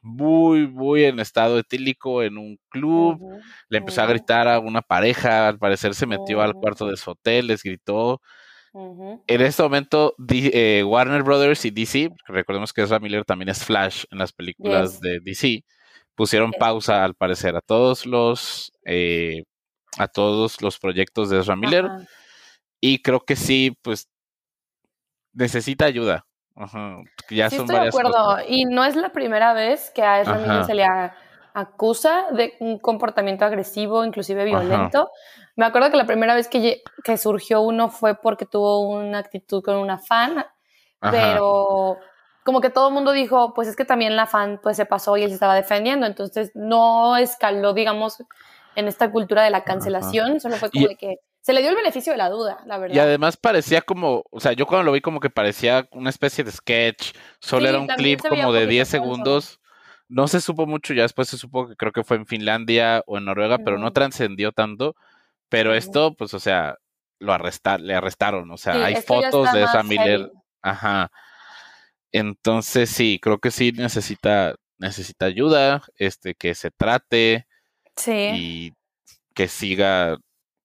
muy, 0.02 0.66
muy 0.68 1.04
en 1.04 1.20
estado 1.20 1.58
etílico 1.58 2.22
en 2.22 2.36
un 2.36 2.58
club, 2.68 3.18
le 3.68 3.78
empezó 3.78 4.02
a 4.02 4.06
gritar 4.06 4.48
a 4.48 4.58
una 4.58 4.82
pareja, 4.82 5.48
al 5.48 5.58
parecer 5.58 5.94
se 5.94 6.06
metió 6.06 6.42
al 6.42 6.54
cuarto 6.54 6.86
de 6.86 6.96
su 6.96 7.10
hotel, 7.12 7.46
les 7.46 7.62
gritó. 7.62 8.20
En 8.72 9.40
este 9.40 9.62
momento, 9.62 10.14
eh, 10.28 10.82
Warner 10.84 11.22
Brothers 11.22 11.64
y 11.64 11.70
DC, 11.70 12.10
recordemos 12.26 12.72
que 12.72 12.82
Ezra 12.82 12.98
Miller 12.98 13.24
también 13.24 13.48
es 13.48 13.64
Flash 13.64 14.04
en 14.10 14.18
las 14.18 14.32
películas 14.32 15.00
de 15.00 15.20
DC, 15.20 15.64
pusieron 16.14 16.52
pausa 16.52 17.04
al 17.04 17.14
parecer 17.14 17.56
a 17.56 17.60
todos 17.60 18.06
los 18.06 18.72
eh, 18.84 19.44
a 19.98 20.08
todos 20.08 20.60
los 20.60 20.78
proyectos 20.78 21.30
de 21.30 21.40
Ezra 21.40 21.56
Miller. 21.56 21.88
Y 22.80 23.02
creo 23.02 23.20
que 23.20 23.36
sí, 23.36 23.76
pues 23.82 24.08
necesita 25.32 25.86
ayuda. 25.86 26.26
Ajá. 26.54 26.98
Ya 27.30 27.50
sí, 27.50 27.56
estoy 27.56 27.76
de 27.76 27.88
acuerdo. 27.88 28.38
Y 28.46 28.64
no 28.64 28.84
es 28.84 28.96
la 28.96 29.10
primera 29.12 29.54
vez 29.54 29.90
que 29.94 30.02
a 30.02 30.20
esa 30.20 30.38
niña 30.38 30.64
se 30.64 30.74
le 30.74 30.84
acusa 31.58 32.26
de 32.32 32.54
un 32.60 32.78
comportamiento 32.78 33.44
agresivo, 33.44 34.04
inclusive 34.04 34.44
violento. 34.44 35.10
Me 35.56 35.66
acuerdo 35.66 35.90
que 35.90 35.96
la 35.96 36.06
primera 36.06 36.34
vez 36.34 36.48
que, 36.48 36.82
que, 37.02 37.16
surgió 37.16 37.60
uno 37.60 37.90
fue 37.90 38.14
porque 38.14 38.46
tuvo 38.46 38.80
una 38.80 39.18
actitud 39.18 39.62
con 39.62 39.76
una 39.76 39.98
fan, 39.98 40.44
pero 41.00 41.98
como 42.44 42.60
que 42.60 42.70
todo 42.70 42.88
el 42.88 42.94
mundo 42.94 43.12
dijo, 43.12 43.54
pues 43.54 43.68
es 43.68 43.76
que 43.76 43.84
también 43.84 44.14
la 44.14 44.26
fan 44.26 44.60
pues 44.62 44.76
se 44.76 44.86
pasó 44.86 45.16
y 45.16 45.22
él 45.22 45.30
se 45.30 45.34
estaba 45.34 45.54
defendiendo, 45.54 46.06
entonces 46.06 46.52
no 46.54 47.16
escaló, 47.16 47.72
digamos, 47.72 48.22
en 48.76 48.86
esta 48.86 49.10
cultura 49.10 49.42
de 49.42 49.50
la 49.50 49.64
cancelación, 49.64 50.40
solo 50.40 50.56
fue 50.56 50.70
como 50.70 50.86
de 50.86 50.96
que 50.96 51.16
se 51.40 51.52
le 51.52 51.60
dio 51.60 51.70
el 51.70 51.76
beneficio 51.76 52.12
de 52.12 52.18
la 52.18 52.28
duda, 52.28 52.58
la 52.66 52.78
verdad. 52.78 52.94
Y 52.94 52.98
además 52.98 53.36
parecía 53.36 53.80
como, 53.80 54.22
o 54.30 54.38
sea, 54.38 54.52
yo 54.52 54.66
cuando 54.66 54.84
lo 54.84 54.92
vi 54.92 55.00
como 55.00 55.18
que 55.18 55.30
parecía 55.30 55.88
una 55.92 56.10
especie 56.10 56.44
de 56.44 56.52
sketch, 56.52 57.14
solo 57.40 57.68
era 57.68 57.78
un 57.78 57.86
clip 57.86 58.20
como 58.20 58.52
de 58.52 58.66
10 58.66 58.86
segundos. 58.86 59.58
No 60.08 60.26
se 60.28 60.40
supo 60.40 60.66
mucho, 60.66 60.94
ya 60.94 61.02
después 61.02 61.28
se 61.28 61.36
supo 61.36 61.68
que 61.68 61.76
creo 61.76 61.92
que 61.92 62.04
fue 62.04 62.16
en 62.16 62.26
Finlandia 62.26 63.02
o 63.06 63.18
en 63.18 63.26
Noruega, 63.26 63.58
pero 63.58 63.78
no 63.78 63.92
trascendió 63.92 64.52
tanto. 64.52 64.96
Pero 65.48 65.74
esto, 65.74 66.14
pues, 66.14 66.34
o 66.34 66.40
sea, 66.40 66.76
lo 67.18 67.32
arrestaron, 67.32 67.86
le 67.86 67.94
arrestaron, 67.94 68.50
o 68.50 68.56
sea, 68.56 68.84
hay 68.84 68.96
fotos 68.96 69.52
de 69.52 69.64
esa 69.64 69.82
Miller. 69.82 70.30
Ajá. 70.62 71.10
Entonces 72.12 72.90
sí, 72.90 73.18
creo 73.20 73.38
que 73.38 73.50
sí 73.50 73.72
necesita, 73.72 74.54
necesita 74.78 75.26
ayuda, 75.26 75.82
este, 75.96 76.34
que 76.34 76.54
se 76.54 76.70
trate. 76.70 77.46
Sí. 77.96 78.30
Y 78.34 78.72
que 79.34 79.48
siga 79.48 80.18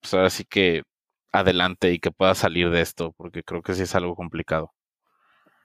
pues 0.03 0.13
ahora 0.13 0.29
sí 0.29 0.43
que 0.43 0.83
adelante 1.31 1.91
y 1.91 1.99
que 1.99 2.11
pueda 2.11 2.35
salir 2.35 2.69
de 2.69 2.81
esto, 2.81 3.13
porque 3.17 3.41
creo 3.43 3.63
que 3.63 3.73
sí 3.73 3.83
es 3.83 3.95
algo 3.95 4.15
complicado. 4.15 4.71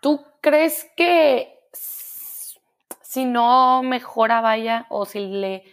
¿Tú 0.00 0.24
crees 0.40 0.86
que 0.96 1.52
si 3.08 3.24
no 3.24 3.82
mejora, 3.82 4.42
vaya, 4.42 4.84
o 4.90 5.06
si 5.06 5.20
le, 5.20 5.64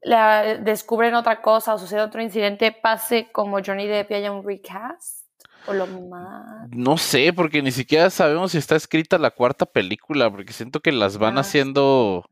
le 0.00 0.58
descubren 0.60 1.14
otra 1.14 1.42
cosa 1.42 1.74
o 1.74 1.78
sucede 1.78 2.00
otro 2.00 2.22
incidente, 2.22 2.72
pase 2.72 3.30
como 3.30 3.58
Johnny 3.62 3.86
Depp 3.86 4.10
y 4.10 4.14
haya 4.14 4.32
un 4.32 4.42
recast? 4.42 5.26
¿O 5.66 5.74
lo 5.74 5.86
más? 5.86 6.70
No 6.70 6.96
sé, 6.96 7.34
porque 7.34 7.60
ni 7.60 7.70
siquiera 7.70 8.08
sabemos 8.08 8.52
si 8.52 8.58
está 8.58 8.76
escrita 8.76 9.18
la 9.18 9.30
cuarta 9.30 9.66
película, 9.66 10.30
porque 10.30 10.54
siento 10.54 10.80
que 10.80 10.90
las 10.90 11.18
van 11.18 11.36
ah, 11.36 11.42
haciendo 11.42 12.24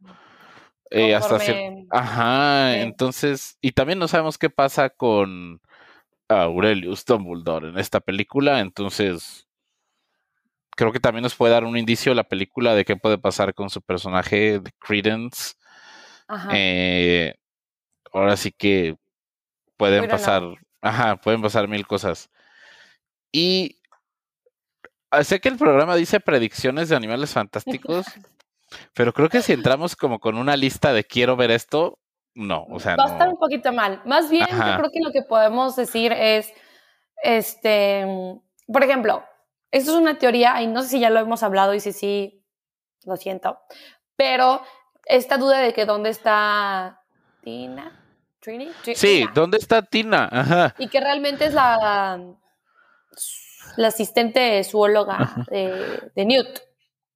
eh, 0.88 1.14
hasta 1.14 1.37
Ajá, 1.90 2.78
entonces, 2.78 3.59
y 3.61 3.73
también 3.73 3.99
no 3.99 4.09
sabemos 4.09 4.38
qué 4.38 4.49
pasa 4.49 4.88
con 4.88 5.61
Aurelius 6.26 7.04
Dumbledore 7.04 7.69
en 7.69 7.78
esta 7.78 8.00
película, 8.00 8.61
entonces 8.61 9.47
creo 10.81 10.93
que 10.93 10.99
también 10.99 11.25
nos 11.25 11.35
puede 11.35 11.53
dar 11.53 11.65
un 11.65 11.77
indicio 11.77 12.15
la 12.15 12.25
película 12.25 12.75
de 12.75 12.87
qué 12.87 12.97
puede 12.97 13.19
pasar 13.19 13.53
con 13.53 13.69
su 13.69 13.83
personaje 13.83 14.61
de 14.61 14.73
Credence. 14.79 15.53
Ajá. 16.27 16.49
Eh, 16.55 17.35
ahora 18.15 18.35
sí 18.39 18.51
que 18.51 18.97
pueden 19.77 20.09
pasar, 20.09 20.43
ajá, 20.81 21.17
pueden 21.17 21.43
pasar 21.43 21.69
mil 21.69 21.87
cosas. 21.87 22.31
Y 23.31 23.79
ah, 25.11 25.23
sé 25.23 25.39
que 25.39 25.51
el 25.51 25.59
programa 25.59 25.97
dice 25.97 26.19
predicciones 26.19 26.89
de 26.89 26.97
animales 26.97 27.31
fantásticos. 27.31 28.07
Pero 28.95 29.13
creo 29.13 29.29
que 29.29 29.43
si 29.43 29.53
entramos 29.53 29.97
como 29.97 30.19
con 30.19 30.39
una 30.39 30.57
lista 30.57 30.95
de 30.95 31.05
quiero 31.05 31.37
ver 31.37 31.51
esto, 31.51 31.99
no, 32.35 32.65
o 32.71 32.81
sea, 32.81 32.97
va 32.97 33.05
a 33.05 33.13
estar 33.13 33.29
un 33.29 33.39
poquito 33.39 33.71
mal. 33.71 34.01
Más 34.07 34.31
bien, 34.31 34.47
yo 34.49 34.77
creo 34.79 34.91
que 34.91 35.01
lo 35.05 35.13
que 35.13 35.25
podemos 35.29 35.77
decir 35.77 36.11
es, 36.13 36.51
este, 37.23 38.07
por 38.67 38.83
ejemplo, 38.83 39.23
esto 39.71 39.93
es 39.93 39.97
una 39.97 40.19
teoría 40.19 40.61
y 40.62 40.67
no 40.67 40.83
sé 40.83 40.89
si 40.89 41.00
ya 41.00 41.11
lo 41.11 41.21
hemos 41.21 41.43
hablado 41.43 41.75
y 41.75 41.81
si 41.81 41.93
sí, 41.93 42.45
lo 43.05 43.17
siento, 43.17 43.59
pero 44.17 44.62
esta 45.07 45.39
duda 45.39 45.59
de 45.59 45.73
que 45.73 45.87
dónde 45.87 46.11
está 46.11 47.03
Tina, 47.43 48.05
Trini, 48.41 48.71
sí, 48.95 49.27
dónde 49.35 49.59
está 49.59 49.83
Tina, 49.83 50.29
Ajá. 50.31 50.75
y 50.79 50.89
que 50.89 51.00
realmente 51.00 51.47
es 51.47 51.55
la 51.55 52.21
la 53.77 53.89
asistente 53.89 54.62
zoóloga 54.65 55.47
de, 55.50 56.11
de 56.15 56.25
Newt. 56.25 56.61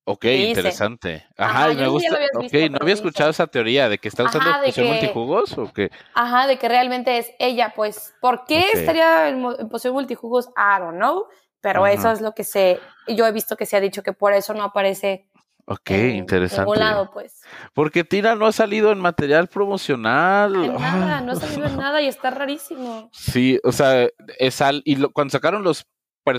Ok, 0.07 0.27
interesante. 0.27 1.27
Ajá, 1.37 1.73
y 1.73 1.77
me 1.77 1.89
gusta. 1.89 2.19
ok, 2.35 2.53
no 2.71 2.79
había 2.81 2.93
escuchado 2.93 3.31
esa 3.31 3.47
teoría 3.47 3.89
de 3.89 3.97
que 3.97 4.09
está 4.09 4.25
usando 4.25 4.51
Ajá, 4.51 4.63
poción 4.63 4.89
multijugos 4.89 5.57
o 5.57 5.73
qué. 5.73 5.91
Ajá, 6.13 6.47
de 6.47 6.59
que 6.59 6.69
realmente 6.69 7.17
es 7.17 7.31
ella, 7.39 7.73
pues. 7.75 8.15
¿Por 8.21 8.45
qué 8.45 8.67
estaría 8.75 9.29
en, 9.29 9.69
poción 9.71 9.95
multijugos? 9.95 10.49
I 10.49 10.79
don't 10.79 10.97
know. 10.97 11.27
Pero 11.65 11.87
eso 11.87 12.11
es 12.11 12.21
lo 12.21 12.35
que 12.35 12.45
se. 12.45 12.79
Yo 13.09 13.27
he 13.27 13.33
visto 13.33 13.57
que 13.57 13.65
se 13.65 13.75
ha 13.75 13.81
dicho 13.81 14.03
que 14.03 14.13
por 14.13 14.35
eso 14.35 14.53
no 14.53 14.65
aparece. 14.65 15.27
Ok, 15.65 15.91
interesante. 15.91 16.71
En 16.75 16.79
lado, 16.79 17.11
pues. 17.11 17.41
Porque 17.73 18.05
Tina 18.05 18.35
no 18.35 18.47
ha 18.47 18.53
salido 18.53 18.93
en 18.93 19.01
material 19.01 19.49
promocional. 19.49 20.55
En 20.63 20.75
nada, 20.75 21.23
no 21.23 21.33
ha 21.33 21.37
salido 21.37 21.67
en 21.67 21.79
nada 21.79 22.03
y 22.03 22.07
está 22.07 22.31
rarísimo. 22.31 23.09
Sí, 23.15 23.59
o 23.65 23.73
sea, 23.73 24.07
es 24.39 24.61
al, 24.61 24.83
y 24.85 25.03
cuando 25.05 25.33
sacaron 25.33 25.65
los, 25.65 25.87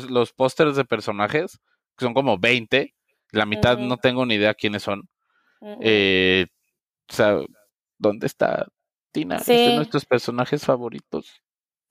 los 0.09 0.31
pósters 0.31 0.75
de 0.75 0.85
personajes, 0.85 1.59
que 1.97 2.05
son 2.05 2.13
como 2.13 2.37
20, 2.37 2.93
la 3.31 3.47
mitad 3.47 3.79
no 3.79 3.97
tengo 3.97 4.27
ni 4.27 4.35
idea 4.35 4.53
quiénes 4.53 4.83
son. 4.83 5.09
Eh, 5.81 6.45
o 7.09 7.13
sea, 7.13 7.39
¿dónde 7.97 8.27
está 8.27 8.67
Tina? 9.11 9.37
Es 9.37 9.47
de 9.47 9.75
nuestros 9.75 10.05
personajes 10.05 10.63
favoritos. 10.63 11.41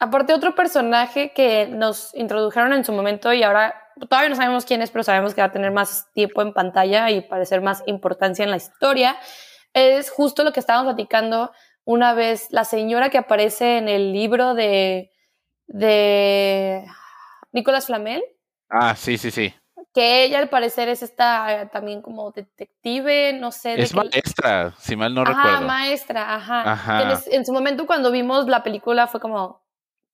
Aparte, 0.05 0.35
otro 0.35 0.55
personaje 0.55 1.33
que 1.33 1.67
nos 1.67 2.15
introdujeron 2.15 2.75
en 2.75 2.85
su 2.85 2.93
momento 2.93 3.33
y 3.33 3.43
ahora 3.43 3.75
todavía 4.11 4.29
no 4.29 4.37
sabemos 4.37 4.67
quién 4.67 4.83
es, 4.83 4.91
pero 4.91 5.03
sabemos 5.03 5.33
que 5.33 5.41
va 5.41 5.47
a 5.47 5.53
tener 5.53 5.71
más 5.71 6.13
tiempo 6.13 6.43
en 6.43 6.53
pantalla 6.53 7.11
y 7.11 7.23
parecer 7.23 7.63
más 7.63 7.83
importancia 7.87 8.45
en 8.45 8.51
la 8.51 8.59
historia, 8.59 9.17
es 9.73 10.11
justo 10.11 10.45
lo 10.45 10.53
que 10.53 10.61
estábamos 10.61 10.93
platicando 10.93 11.53
una 11.85 12.13
vez, 12.13 12.49
la 12.51 12.65
señora 12.65 13.09
que 13.09 13.17
aparece 13.17 13.79
en 13.79 13.89
el 13.89 14.13
libro 14.13 14.53
de, 14.53 15.11
de 15.69 16.85
Nicolás 17.53 17.87
Flamel. 17.87 18.23
Ah, 18.69 18.95
sí, 18.97 19.17
sí, 19.17 19.31
sí 19.31 19.55
que 19.95 20.25
ella 20.25 20.41
al 20.41 20.49
parecer 20.49 20.89
es 20.89 21.03
esta 21.03 21.69
también 21.73 22.03
como 22.03 22.33
detective, 22.33 23.33
no 23.33 23.53
sé. 23.53 23.81
Es 23.81 23.95
maestra, 23.95 24.75
si 24.77 24.97
mal 24.97 25.15
no 25.15 25.23
ajá, 25.23 25.35
recuerdo. 25.35 25.67
maestra, 25.69 26.35
ajá. 26.35 26.73
ajá. 26.73 27.21
En, 27.31 27.47
su 27.47 27.53
momento 27.53 27.87
cuando 27.87 28.11
vimos 28.11 28.49
la 28.49 28.65
película 28.65 29.07
fue 29.07 29.21
como, 29.21 29.64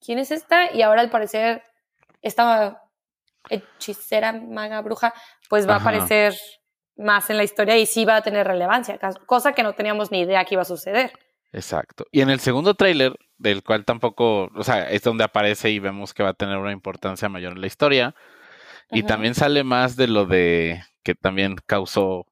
¿quién 0.04 0.18
es 0.18 0.30
esta? 0.30 0.72
Y 0.72 0.82
ahora 0.82 1.02
al 1.02 1.10
parecer 1.10 1.62
esta 2.22 2.82
hechicera, 3.48 4.32
maga, 4.32 4.80
bruja, 4.82 5.14
pues 5.48 5.68
va 5.68 5.74
a 5.74 5.78
aparecer 5.78 6.34
más 6.96 7.30
en 7.30 7.36
la 7.36 7.44
historia 7.44 7.78
y 7.78 7.86
sí 7.86 8.04
va 8.04 8.16
a 8.16 8.22
tener 8.22 8.46
relevancia, 8.46 8.98
cosa 9.26 9.52
que 9.52 9.62
no 9.62 9.74
teníamos 9.74 10.10
ni 10.10 10.20
idea 10.20 10.44
que 10.44 10.54
iba 10.54 10.62
a 10.62 10.66
suceder. 10.66 11.12
Exacto. 11.52 12.04
Y 12.12 12.20
en 12.20 12.30
el 12.30 12.40
segundo 12.40 12.74
tráiler, 12.74 13.16
del 13.38 13.62
cual 13.62 13.84
tampoco, 13.84 14.50
o 14.54 14.62
sea, 14.62 14.90
es 14.90 15.02
donde 15.02 15.24
aparece 15.24 15.70
y 15.70 15.78
vemos 15.78 16.14
que 16.14 16.22
va 16.22 16.30
a 16.30 16.34
tener 16.34 16.58
una 16.58 16.72
importancia 16.72 17.28
mayor 17.28 17.52
en 17.52 17.62
la 17.62 17.66
historia, 17.66 18.14
y 18.92 19.04
también 19.04 19.34
sale 19.34 19.62
más 19.62 19.96
de 19.96 20.08
lo 20.08 20.26
de 20.26 20.82
que 21.04 21.14
también 21.14 21.56
causó 21.64 22.26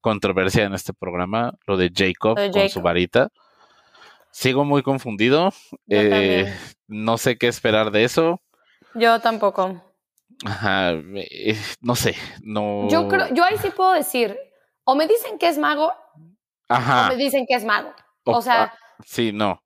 controversia 0.00 0.64
en 0.64 0.72
este 0.72 0.94
programa, 0.94 1.52
lo 1.66 1.76
de 1.76 1.90
Jacob, 1.94 2.38
con 2.52 2.68
su 2.70 2.80
varita. 2.80 3.28
Sigo 4.32 4.64
muy 4.64 4.82
confundido. 4.82 5.52
Eh, 5.88 6.52
no 6.86 7.18
sé 7.18 7.36
qué 7.36 7.48
esperar 7.48 7.90
de 7.90 8.04
eso. 8.04 8.40
Yo 8.94 9.20
tampoco. 9.20 9.82
Ajá, 10.44 10.92
eh, 10.92 11.56
no 11.80 11.94
sé, 11.94 12.14
no. 12.42 12.88
Yo 12.88 13.08
creo, 13.08 13.28
yo 13.34 13.44
ahí 13.44 13.58
sí 13.58 13.70
puedo 13.70 13.92
decir, 13.92 14.38
o 14.84 14.94
me 14.94 15.06
dicen 15.06 15.38
que 15.38 15.48
es 15.48 15.58
mago, 15.58 15.92
Ajá. 16.68 17.06
o 17.06 17.08
me 17.10 17.16
dicen 17.16 17.44
que 17.46 17.54
es 17.56 17.64
mago. 17.64 17.92
O, 18.24 18.40
sea, 18.40 18.62
ah, 18.62 18.74
sí, 19.04 19.32
no. 19.32 19.62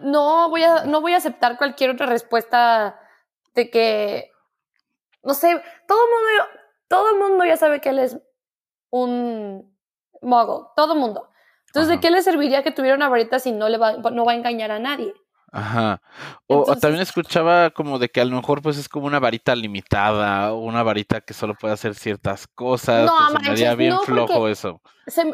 No 0.00 0.48
voy 0.48 0.62
a, 0.62 0.84
no 0.84 1.00
voy 1.00 1.14
a 1.14 1.16
aceptar 1.16 1.58
cualquier 1.58 1.90
otra 1.90 2.06
respuesta 2.06 3.00
de 3.54 3.70
que 3.70 4.32
no 5.22 5.34
sé, 5.34 5.62
todo 5.86 6.04
el 6.04 6.10
mundo, 6.10 6.60
todo 6.88 7.16
mundo 7.16 7.44
ya 7.44 7.56
sabe 7.56 7.80
que 7.80 7.90
él 7.90 8.00
es 8.00 8.18
un 8.90 9.76
mogul, 10.20 10.66
todo 10.76 10.94
el 10.94 10.98
mundo. 10.98 11.28
Entonces, 11.72 11.88
¿de 11.88 12.00
qué 12.00 12.10
le 12.10 12.22
serviría 12.22 12.62
que 12.62 12.70
tuviera 12.70 12.94
una 12.94 13.08
varita 13.08 13.38
si 13.38 13.50
no 13.50 13.70
le 13.70 13.78
va, 13.78 13.94
no 13.94 14.26
va 14.26 14.32
a 14.32 14.34
engañar 14.34 14.70
a 14.70 14.78
nadie? 14.78 15.14
Ajá. 15.50 16.02
O, 16.46 16.76
también 16.76 17.02
escuchaba 17.02 17.70
como 17.70 17.98
de 17.98 18.10
que 18.10 18.20
a 18.20 18.26
lo 18.26 18.36
mejor 18.36 18.60
pues 18.60 18.76
es 18.76 18.88
como 18.88 19.06
una 19.06 19.18
varita 19.20 19.54
limitada, 19.54 20.52
o 20.52 20.58
una 20.58 20.82
varita 20.82 21.22
que 21.22 21.32
solo 21.32 21.54
puede 21.54 21.72
hacer 21.72 21.94
ciertas 21.94 22.46
cosas. 22.46 23.06
No, 23.06 23.38
pues, 23.38 23.58
se 23.58 23.66
me 23.66 23.76
bien 23.76 23.98
flojo 24.00 24.48
eso. 24.48 24.82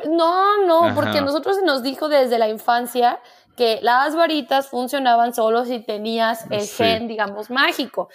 no, 0.08 0.64
no, 0.64 0.94
porque 0.94 1.18
a 1.18 1.22
nosotros 1.22 1.56
se 1.56 1.64
nos 1.64 1.82
dijo 1.82 2.08
desde 2.08 2.38
la 2.38 2.48
infancia 2.48 3.18
que 3.56 3.80
las 3.82 4.14
varitas 4.14 4.68
funcionaban 4.68 5.34
solo 5.34 5.64
si 5.64 5.80
tenías 5.80 6.48
el 6.50 6.66
gen, 6.66 7.08
digamos, 7.08 7.50
mágico 7.50 8.08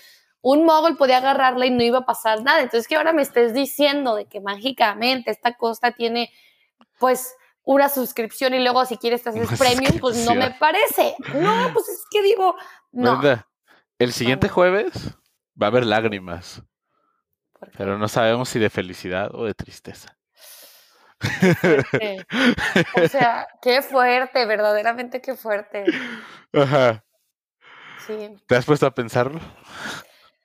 un 0.43 0.65
mogul 0.65 0.97
podía 0.97 1.17
agarrarla 1.17 1.65
y 1.65 1.71
no 1.71 1.83
iba 1.83 1.99
a 1.99 2.05
pasar 2.05 2.43
nada. 2.43 2.61
Entonces, 2.61 2.87
que 2.87 2.97
ahora 2.97 3.13
me 3.13 3.21
estés 3.21 3.53
diciendo 3.53 4.13
de 4.13 4.25
que 4.25 4.41
mágicamente 4.41 5.31
esta 5.31 5.53
costa 5.55 5.93
tiene, 5.93 6.31
pues, 6.99 7.33
una 7.63 7.89
suscripción 7.89 8.53
y 8.53 8.59
luego 8.59 8.85
si 8.85 8.97
quieres 8.97 9.23
te 9.23 9.29
haces 9.29 9.57
premium, 9.57 9.99
pues 9.99 10.25
no 10.25 10.35
me 10.35 10.51
parece. 10.51 11.15
No, 11.33 11.71
pues 11.73 11.87
es 11.89 12.03
que 12.11 12.21
digo, 12.21 12.55
no. 12.91 13.21
El 13.99 14.11
siguiente 14.11 14.49
jueves 14.49 15.15
va 15.61 15.67
a 15.67 15.69
haber 15.69 15.85
lágrimas. 15.85 16.61
Pero 17.77 17.97
no 17.97 18.07
sabemos 18.07 18.49
si 18.49 18.59
de 18.59 18.69
felicidad 18.69 19.33
o 19.33 19.45
de 19.45 19.53
tristeza. 19.53 20.17
o 23.01 23.07
sea, 23.07 23.47
qué 23.61 23.81
fuerte, 23.81 24.45
verdaderamente 24.45 25.21
qué 25.21 25.35
fuerte. 25.35 25.85
Ajá. 26.51 27.03
Sí. 28.05 28.35
¿Te 28.47 28.55
has 28.55 28.65
puesto 28.65 28.85
a 28.85 28.93
pensarlo? 28.93 29.39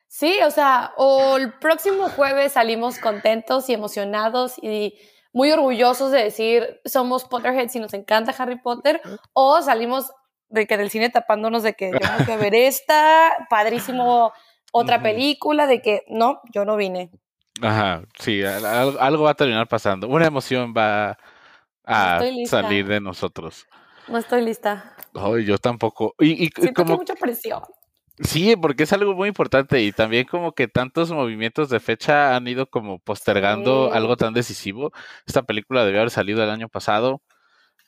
Sí, 0.06 0.38
o 0.44 0.50
sea, 0.50 0.92
o 0.96 1.36
el 1.36 1.52
próximo 1.54 2.08
jueves 2.08 2.52
salimos 2.52 2.98
contentos 2.98 3.68
y 3.68 3.74
emocionados 3.74 4.54
y 4.62 4.98
muy 5.38 5.52
orgullosos 5.52 6.10
de 6.10 6.24
decir 6.24 6.80
somos 6.84 7.24
Potterheads 7.24 7.76
y 7.76 7.78
nos 7.78 7.94
encanta 7.94 8.34
Harry 8.36 8.58
Potter, 8.58 9.00
o 9.34 9.62
salimos 9.62 10.10
de 10.48 10.66
que 10.66 10.76
del 10.76 10.90
cine 10.90 11.10
tapándonos 11.10 11.62
de 11.62 11.74
que 11.74 11.90
tengo 12.00 12.26
que 12.26 12.36
ver 12.36 12.56
esta, 12.56 13.46
padrísimo 13.48 14.32
otra 14.72 15.00
película, 15.00 15.68
de 15.68 15.80
que 15.80 16.02
no, 16.08 16.40
yo 16.52 16.64
no 16.64 16.74
vine. 16.74 17.12
Ajá, 17.62 18.02
sí, 18.18 18.42
algo 18.42 19.22
va 19.22 19.30
a 19.30 19.34
terminar 19.34 19.68
pasando. 19.68 20.08
Una 20.08 20.26
emoción 20.26 20.74
va 20.76 21.16
a 21.84 22.20
salir 22.46 22.88
de 22.88 23.00
nosotros. 23.00 23.64
No 24.08 24.18
estoy 24.18 24.44
lista. 24.44 24.96
Ay, 25.14 25.44
yo 25.44 25.58
tampoco. 25.58 26.16
Y, 26.18 26.46
y 26.46 26.50
Siento 26.50 26.82
como... 26.82 26.96
mucha 26.96 27.14
presión. 27.14 27.62
Sí, 28.20 28.56
porque 28.56 28.82
es 28.82 28.92
algo 28.92 29.14
muy 29.14 29.28
importante 29.28 29.82
y 29.82 29.92
también 29.92 30.26
como 30.26 30.52
que 30.52 30.66
tantos 30.66 31.12
movimientos 31.12 31.70
de 31.70 31.80
fecha 31.80 32.34
han 32.34 32.48
ido 32.48 32.68
como 32.68 32.98
postergando 32.98 33.92
algo 33.92 34.16
tan 34.16 34.34
decisivo. 34.34 34.92
Esta 35.26 35.42
película 35.42 35.84
debió 35.84 36.00
haber 36.00 36.10
salido 36.10 36.42
el 36.42 36.50
año 36.50 36.68
pasado. 36.68 37.22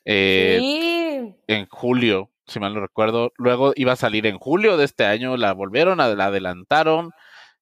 Eh, 0.04 0.58
sí. 0.60 1.34
En 1.48 1.66
julio, 1.66 2.30
si 2.46 2.60
mal 2.60 2.74
no 2.74 2.80
recuerdo. 2.80 3.32
Luego 3.38 3.72
iba 3.76 3.92
a 3.92 3.96
salir 3.96 4.26
en 4.26 4.38
julio 4.38 4.76
de 4.76 4.84
este 4.84 5.04
año, 5.04 5.36
la 5.36 5.52
volvieron, 5.52 5.98
la 5.98 6.04
adelantaron. 6.04 7.12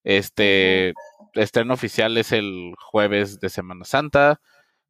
Este, 0.05 0.95
estreno 1.35 1.75
oficial 1.75 2.17
es 2.19 2.33
el 2.33 2.75
jueves 2.79 3.41
de 3.41 3.49
Semana 3.49 3.85
Santa. 3.85 4.41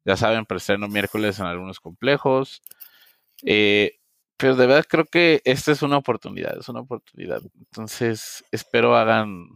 Ya 0.05 0.17
saben, 0.17 0.45
preestreno 0.45 0.87
miércoles 0.87 1.39
en 1.39 1.45
algunos 1.45 1.79
complejos. 1.79 2.61
Eh, 3.45 3.98
pero 4.39 4.55
de 4.55 4.67
verdad 4.67 4.85
creo 4.87 5.05
que 5.05 5.41
esta 5.43 5.73
es 5.73 5.81
una 5.81 5.97
oportunidad, 5.97 6.57
es 6.57 6.69
una 6.69 6.79
oportunidad. 6.79 7.41
Entonces, 7.57 8.45
espero 8.51 8.95
hagan, 8.95 9.49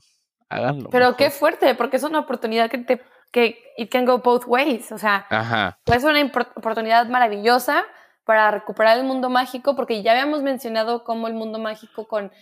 haganlo. 0.50 0.90
Pero 0.90 1.16
qué 1.16 1.32
fuerte, 1.32 1.74
porque 1.74 1.96
es 1.96 2.04
una 2.04 2.20
oportunidad 2.20 2.70
que 2.70 2.80
te, 2.80 3.02
que 3.32 3.64
it 3.78 3.90
can 3.90 4.06
go 4.06 4.18
both 4.18 4.44
ways. 4.46 4.92
O 4.92 4.98
sea, 4.98 5.26
Ajá. 5.30 5.80
es 5.86 6.04
una 6.04 6.22
oportunidad 6.56 7.08
maravillosa 7.08 7.86
para 8.26 8.52
recuperar 8.52 8.98
el 8.98 9.06
mundo 9.06 9.30
mágico, 9.30 9.74
porque 9.74 10.04
ya 10.04 10.12
habíamos 10.12 10.44
mencionado 10.44 11.06
cómo 11.06 11.28
el 11.28 11.34
mundo 11.34 11.60
mágico 11.60 12.06
con 12.06 12.34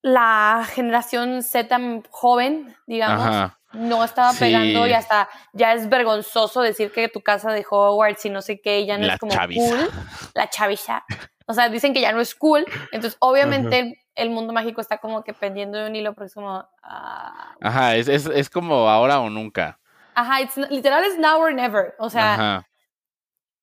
la 0.00 0.64
generación 0.72 1.42
Z 1.42 2.02
joven, 2.10 2.76
digamos, 2.86 3.52
no 3.72 4.04
estaba 4.04 4.32
pegando 4.34 4.86
y 4.86 4.92
hasta 4.92 5.28
ya 5.52 5.72
es 5.72 5.88
vergonzoso 5.88 6.60
decir 6.60 6.92
que 6.92 7.08
tu 7.08 7.20
casa 7.20 7.52
de 7.52 7.64
Hogwarts 7.68 8.24
y 8.26 8.30
no 8.30 8.42
sé 8.42 8.60
qué, 8.60 8.84
ya 8.84 8.98
no 8.98 9.06
es 9.06 9.18
como 9.18 9.34
cool. 9.34 9.90
La 10.34 10.48
chaviza. 10.50 11.04
O 11.46 11.54
sea, 11.54 11.68
dicen 11.68 11.94
que 11.94 12.00
ya 12.00 12.12
no 12.12 12.20
es 12.20 12.34
cool. 12.34 12.64
Entonces, 12.92 13.16
obviamente, 13.20 13.98
el 14.14 14.30
mundo 14.30 14.52
mágico 14.52 14.80
está 14.80 14.98
como 14.98 15.24
que 15.24 15.34
pendiendo 15.34 15.78
de 15.78 15.88
un 15.88 15.96
hilo, 15.96 16.14
pero 16.14 16.26
es 16.26 16.34
como. 16.34 16.66
Ah, 16.82 17.54
Ajá, 17.60 17.96
es, 17.96 18.08
es, 18.08 18.26
es, 18.26 18.50
como 18.50 18.88
ahora 18.88 19.20
o 19.20 19.30
nunca. 19.30 19.78
Ajá, 20.14 20.38
literal 20.70 21.04
es 21.04 21.18
now 21.18 21.40
or 21.40 21.54
never. 21.54 21.94
O 21.98 22.10
sea, 22.10 22.64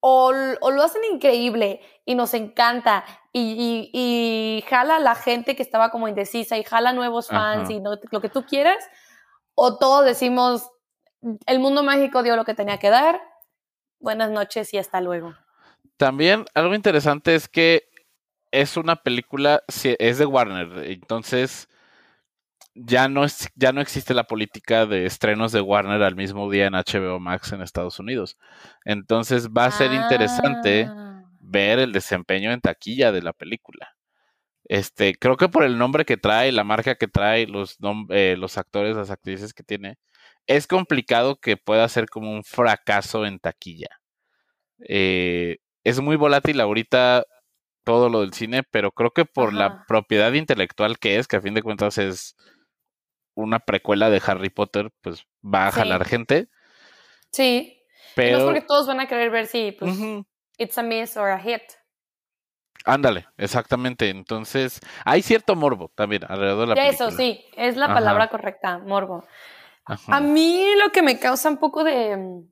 o, 0.00 0.32
o, 0.60 0.70
lo 0.70 0.82
hacen 0.82 1.02
increíble 1.12 1.80
y 2.04 2.14
nos 2.14 2.34
encanta 2.34 3.04
y, 3.32 3.90
y, 3.92 4.64
jala 4.68 4.96
a 4.96 5.00
la 5.00 5.14
gente 5.14 5.54
que 5.54 5.62
estaba 5.62 5.90
como 5.90 6.08
indecisa 6.08 6.56
y 6.58 6.64
jala 6.64 6.92
nuevos 6.92 7.28
fans 7.28 7.70
y 7.70 7.80
lo 8.10 8.20
que 8.20 8.28
tú 8.28 8.44
quieras, 8.44 8.82
o 9.54 9.78
todos 9.78 10.04
decimos, 10.04 10.70
el 11.46 11.60
mundo 11.60 11.82
mágico 11.82 12.22
dio 12.22 12.34
lo 12.34 12.44
que 12.44 12.54
tenía 12.54 12.78
que 12.78 12.88
dar, 12.88 13.20
buenas 14.00 14.30
noches 14.30 14.72
y 14.74 14.78
hasta 14.78 15.00
luego. 15.00 15.34
También 16.00 16.46
algo 16.54 16.74
interesante 16.74 17.34
es 17.34 17.46
que 17.46 17.84
es 18.50 18.78
una 18.78 18.96
película, 18.96 19.62
es 19.68 20.16
de 20.18 20.24
Warner, 20.24 20.90
entonces 20.90 21.68
ya 22.74 23.06
no, 23.08 23.24
es, 23.24 23.50
ya 23.54 23.72
no 23.72 23.82
existe 23.82 24.14
la 24.14 24.24
política 24.24 24.86
de 24.86 25.04
estrenos 25.04 25.52
de 25.52 25.60
Warner 25.60 26.02
al 26.02 26.16
mismo 26.16 26.50
día 26.50 26.68
en 26.68 26.72
HBO 26.72 27.20
Max 27.20 27.52
en 27.52 27.60
Estados 27.60 27.98
Unidos. 27.98 28.38
Entonces 28.86 29.50
va 29.50 29.66
a 29.66 29.70
ser 29.70 29.92
interesante 29.92 30.86
ah 30.88 31.10
ver 31.50 31.80
el 31.80 31.92
desempeño 31.92 32.52
en 32.52 32.60
taquilla 32.62 33.12
de 33.12 33.22
la 33.22 33.34
película. 33.34 33.96
Este, 34.64 35.14
creo 35.16 35.36
que 35.36 35.48
por 35.48 35.64
el 35.64 35.76
nombre 35.76 36.04
que 36.06 36.16
trae, 36.16 36.52
la 36.52 36.64
marca 36.64 36.94
que 36.94 37.08
trae, 37.08 37.46
los, 37.46 37.76
eh, 38.10 38.36
los 38.38 38.56
actores, 38.56 38.96
las 38.96 39.10
actrices 39.10 39.52
que 39.52 39.64
tiene, 39.64 39.98
es 40.46 40.66
complicado 40.66 41.36
que 41.40 41.58
pueda 41.58 41.88
ser 41.88 42.08
como 42.08 42.32
un 42.32 42.44
fracaso 42.44 43.26
en 43.26 43.40
taquilla. 43.40 43.88
Eh, 44.88 45.58
es 45.84 46.00
muy 46.00 46.16
volátil 46.16 46.60
ahorita 46.60 47.24
todo 47.84 48.08
lo 48.08 48.20
del 48.20 48.32
cine, 48.32 48.62
pero 48.62 48.92
creo 48.92 49.10
que 49.10 49.24
por 49.24 49.52
la 49.52 49.84
propiedad 49.86 50.32
intelectual 50.32 50.98
que 50.98 51.18
es, 51.18 51.26
que 51.26 51.36
a 51.36 51.40
fin 51.40 51.54
de 51.54 51.62
cuentas 51.62 51.98
es 51.98 52.36
una 53.34 53.58
precuela 53.60 54.10
de 54.10 54.22
Harry 54.24 54.50
Potter, 54.50 54.90
pues 55.00 55.24
va 55.42 55.68
a 55.68 55.72
jalar 55.72 56.04
gente. 56.04 56.48
Sí. 57.32 57.82
Pero... 58.14 58.38
no 58.38 58.38
es 58.38 58.44
porque 58.44 58.66
todos 58.66 58.86
van 58.86 59.00
a 59.00 59.06
querer 59.06 59.30
ver 59.30 59.46
si 59.46 59.72
pues, 59.72 59.96
it's 60.58 60.76
a 60.78 60.82
miss 60.82 61.16
or 61.16 61.30
a 61.30 61.38
hit. 61.38 61.62
Ándale, 62.84 63.26
exactamente. 63.36 64.08
Entonces, 64.08 64.80
hay 65.04 65.22
cierto 65.22 65.54
morbo 65.54 65.90
también 65.94 66.24
alrededor 66.28 66.60
de 66.60 66.66
la 66.68 66.74
película. 66.74 67.08
Eso 67.08 67.16
sí, 67.16 67.44
es 67.56 67.76
la 67.76 67.88
palabra 67.88 68.28
correcta, 68.28 68.78
morbo. 68.78 69.24
A 69.84 70.20
mí 70.20 70.64
lo 70.82 70.90
que 70.90 71.02
me 71.02 71.18
causa 71.18 71.48
un 71.48 71.58
poco 71.58 71.84
de 71.84 72.16
mm, 72.16 72.48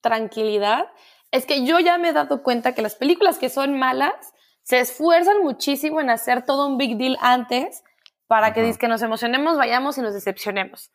tranquilidad 0.00 0.86
es 1.30 1.46
que 1.46 1.64
yo 1.64 1.78
ya 1.78 1.98
me 1.98 2.08
he 2.08 2.12
dado 2.12 2.42
cuenta 2.42 2.74
que 2.74 2.82
las 2.82 2.94
películas 2.94 3.38
que 3.38 3.48
son 3.48 3.78
malas 3.78 4.14
se 4.62 4.80
esfuerzan 4.80 5.42
muchísimo 5.42 6.00
en 6.00 6.10
hacer 6.10 6.44
todo 6.44 6.66
un 6.66 6.78
big 6.78 6.96
deal 6.96 7.16
antes 7.20 7.82
para 8.26 8.52
que, 8.52 8.72
que 8.78 8.88
nos 8.88 9.02
emocionemos, 9.02 9.56
vayamos 9.56 9.98
y 9.98 10.02
nos 10.02 10.14
decepcionemos. 10.14 10.90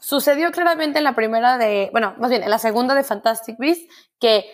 Sucedió 0.00 0.50
claramente 0.52 0.98
en 0.98 1.04
la 1.04 1.14
primera 1.14 1.58
de, 1.58 1.90
bueno, 1.92 2.14
más 2.18 2.30
bien 2.30 2.42
en 2.42 2.50
la 2.50 2.58
segunda 2.58 2.94
de 2.94 3.04
Fantastic 3.04 3.58
Beasts, 3.58 3.86
que 4.18 4.46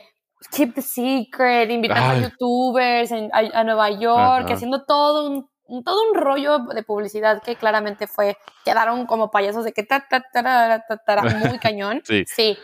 Keep 0.51 0.75
the 0.75 0.83
Secret, 0.83 1.71
invitando 1.71 2.11
a 2.11 2.19
youtubers 2.19 3.13
a, 3.13 3.65
Nueva 3.65 3.91
York, 3.91 4.51
haciendo 4.51 4.85
todo 4.85 5.31
un, 5.31 5.85
todo 5.85 6.11
un 6.11 6.17
rollo 6.17 6.59
de 6.59 6.83
publicidad 6.83 7.41
que 7.41 7.55
claramente 7.55 8.09
fue, 8.09 8.37
quedaron 8.65 9.07
como 9.07 9.31
payasos 9.31 9.65
de 9.65 9.73
que 9.73 9.85
ta, 9.85 10.05
ta, 10.09 10.21
ta, 10.21 10.83
ta, 11.07 11.23
muy 11.23 11.59
cañón. 11.61 12.03
sí. 12.05 12.25
sí. 12.27 12.59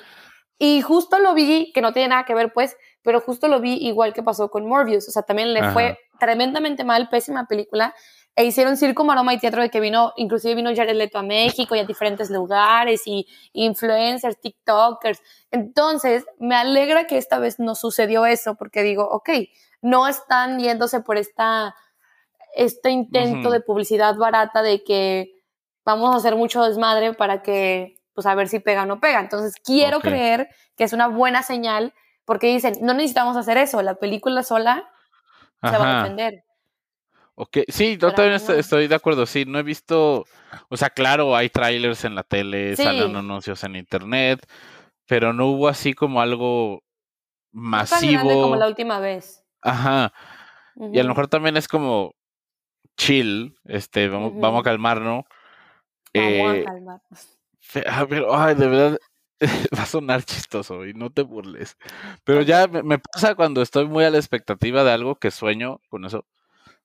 Y 0.59 0.83
justo 0.83 1.19
lo 1.19 1.35
vi, 1.35 1.73
que 1.73 1.81
no 1.81 1.93
tiene 1.93 2.09
nada 2.09 2.25
que 2.25 2.35
ver 2.35 2.53
pues, 2.53 2.77
pero 3.03 3.21
justo 3.21 3.49
lo 3.49 3.61
vi 3.61 3.75
igual 3.75 4.13
que 4.13 4.23
pasó 4.23 4.51
con 4.51 4.67
Morbius, 4.67 5.09
o 5.09 5.13
sea, 5.13 5.23
también 5.23 5.55
le 5.55 5.63
fue 5.71 5.99
tremendamente 6.19 6.85
mal, 6.85 7.09
pésima 7.09 7.47
película, 7.47 7.95
e 8.39 8.45
hicieron 8.45 8.77
circo, 8.77 9.05
maroma 9.05 9.35
y 9.35 9.39
teatro 9.39 9.63
de 9.63 9.69
que 9.69 9.81
vino, 9.81 10.13
inclusive 10.17 10.55
vino 10.55 10.71
Jared 10.75 10.95
Leto 10.95 11.19
a 11.19 11.25
México 11.25 11.75
y 11.75 11.81
a 11.81 11.85
diferentes 11.85 12.31
lugares 12.31 13.03
y 13.07 13.27
influencers, 13.53 14.41
TikTokers. 14.41 15.21
Entonces, 15.51 16.25
me 16.39 16.55
alegra 16.55 17.09
que 17.09 17.19
esta 17.19 17.41
vez 17.41 17.59
no 17.59 17.75
sucedió 17.75 18.27
eso 18.27 18.55
porque 18.55 18.85
digo, 18.85 19.09
ok, 19.11 19.31
no 19.83 20.07
están 20.07 20.61
yéndose 20.61 21.01
por 21.01 21.17
esta, 21.17 21.75
este 22.55 22.91
intento 22.91 23.51
de 23.51 23.61
publicidad 23.61 24.15
barata 24.15 24.63
de 24.63 24.85
que 24.85 25.35
vamos 25.85 26.15
a 26.15 26.19
hacer 26.19 26.37
mucho 26.37 26.63
desmadre 26.63 27.15
para 27.15 27.43
que, 27.43 27.98
pues 28.19 28.27
a 28.27 28.35
ver 28.35 28.49
si 28.49 28.59
pega 28.59 28.83
o 28.83 28.87
no 28.87 28.99
pega. 28.99 29.21
Entonces, 29.21 29.55
quiero 29.65 30.01
creer 30.01 30.49
que 30.77 30.83
es 30.83 30.93
una 30.93 31.07
buena 31.07 31.45
señal 31.45 31.95
porque 32.25 32.49
dicen, 32.49 32.75
no 32.83 32.93
necesitamos 32.93 33.37
hacer 33.37 33.57
eso, 33.59 33.81
la 33.81 33.95
película 33.95 34.43
sola 34.43 34.91
se 35.63 35.79
va 35.79 36.01
a 36.01 36.03
defender. 36.03 36.43
Ok, 37.37 37.59
sí, 37.69 37.97
yo 37.97 38.13
también 38.13 38.41
estoy, 38.57 38.89
de 38.89 38.95
acuerdo, 38.97 39.25
sí, 39.25 39.45
no 39.47 39.61
he 39.61 39.63
visto, 39.63 40.25
o 40.69 40.77
sea, 40.77 40.91
claro, 40.91 41.37
hay 41.37 41.49
trailers 41.49 42.05
en 42.05 42.17
la 42.17 42.25
tele, 42.25 42.75
salen 42.75 43.15
anuncios 43.15 43.63
en 43.63 43.77
internet, 43.77 44.45
pero 45.07 45.33
no 45.33 45.47
hubo 45.47 45.69
así 45.69 45.95
como 45.95 46.21
algo 46.21 46.83
masivo. 47.53 48.25
No 48.25 48.43
como 48.43 48.57
la 48.57 48.67
última 48.67 48.99
vez. 48.99 49.45
Ajá. 49.63 50.13
Y 50.75 50.99
a 50.99 51.05
lo 51.05 51.11
mejor 51.11 51.29
también 51.29 51.57
es 51.57 51.69
como 51.69 52.17
chill, 52.97 53.57
este, 53.67 54.09
vamos, 54.09 54.33
vamos 54.35 54.63
a 54.63 54.65
calmarnos. 54.65 55.25
Vamos 56.13 56.51
a 56.51 56.57
eh, 56.57 56.65
calmarnos. 56.65 57.38
Pero, 57.73 58.37
ay, 58.37 58.55
de 58.55 58.67
verdad, 58.67 58.99
va 59.79 59.83
a 59.83 59.87
sonar 59.87 60.23
chistoso 60.25 60.87
y 60.87 60.95
no 60.95 61.11
te 61.11 61.23
burles. 61.23 61.77
Pero 62.25 62.43
ya 62.43 62.67
me 62.67 62.99
pasa 62.99 63.35
cuando 63.35 63.63
estoy 63.63 63.87
muy 63.87 64.05
a 64.05 64.11
la 64.11 64.19
expectativa 64.19 64.85
de 64.85 64.93
algo 64.93 65.17
que 65.17 65.31
sueño 65.31 65.81
con 65.89 66.05
eso 66.05 66.25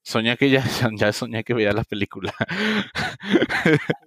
soñé 0.03 0.37
que 0.37 0.49
ya, 0.49 0.63
ya 0.93 1.11
soñé 1.11 1.43
que 1.43 1.53
veía 1.53 1.71
la 1.71 1.83
película. 1.83 2.33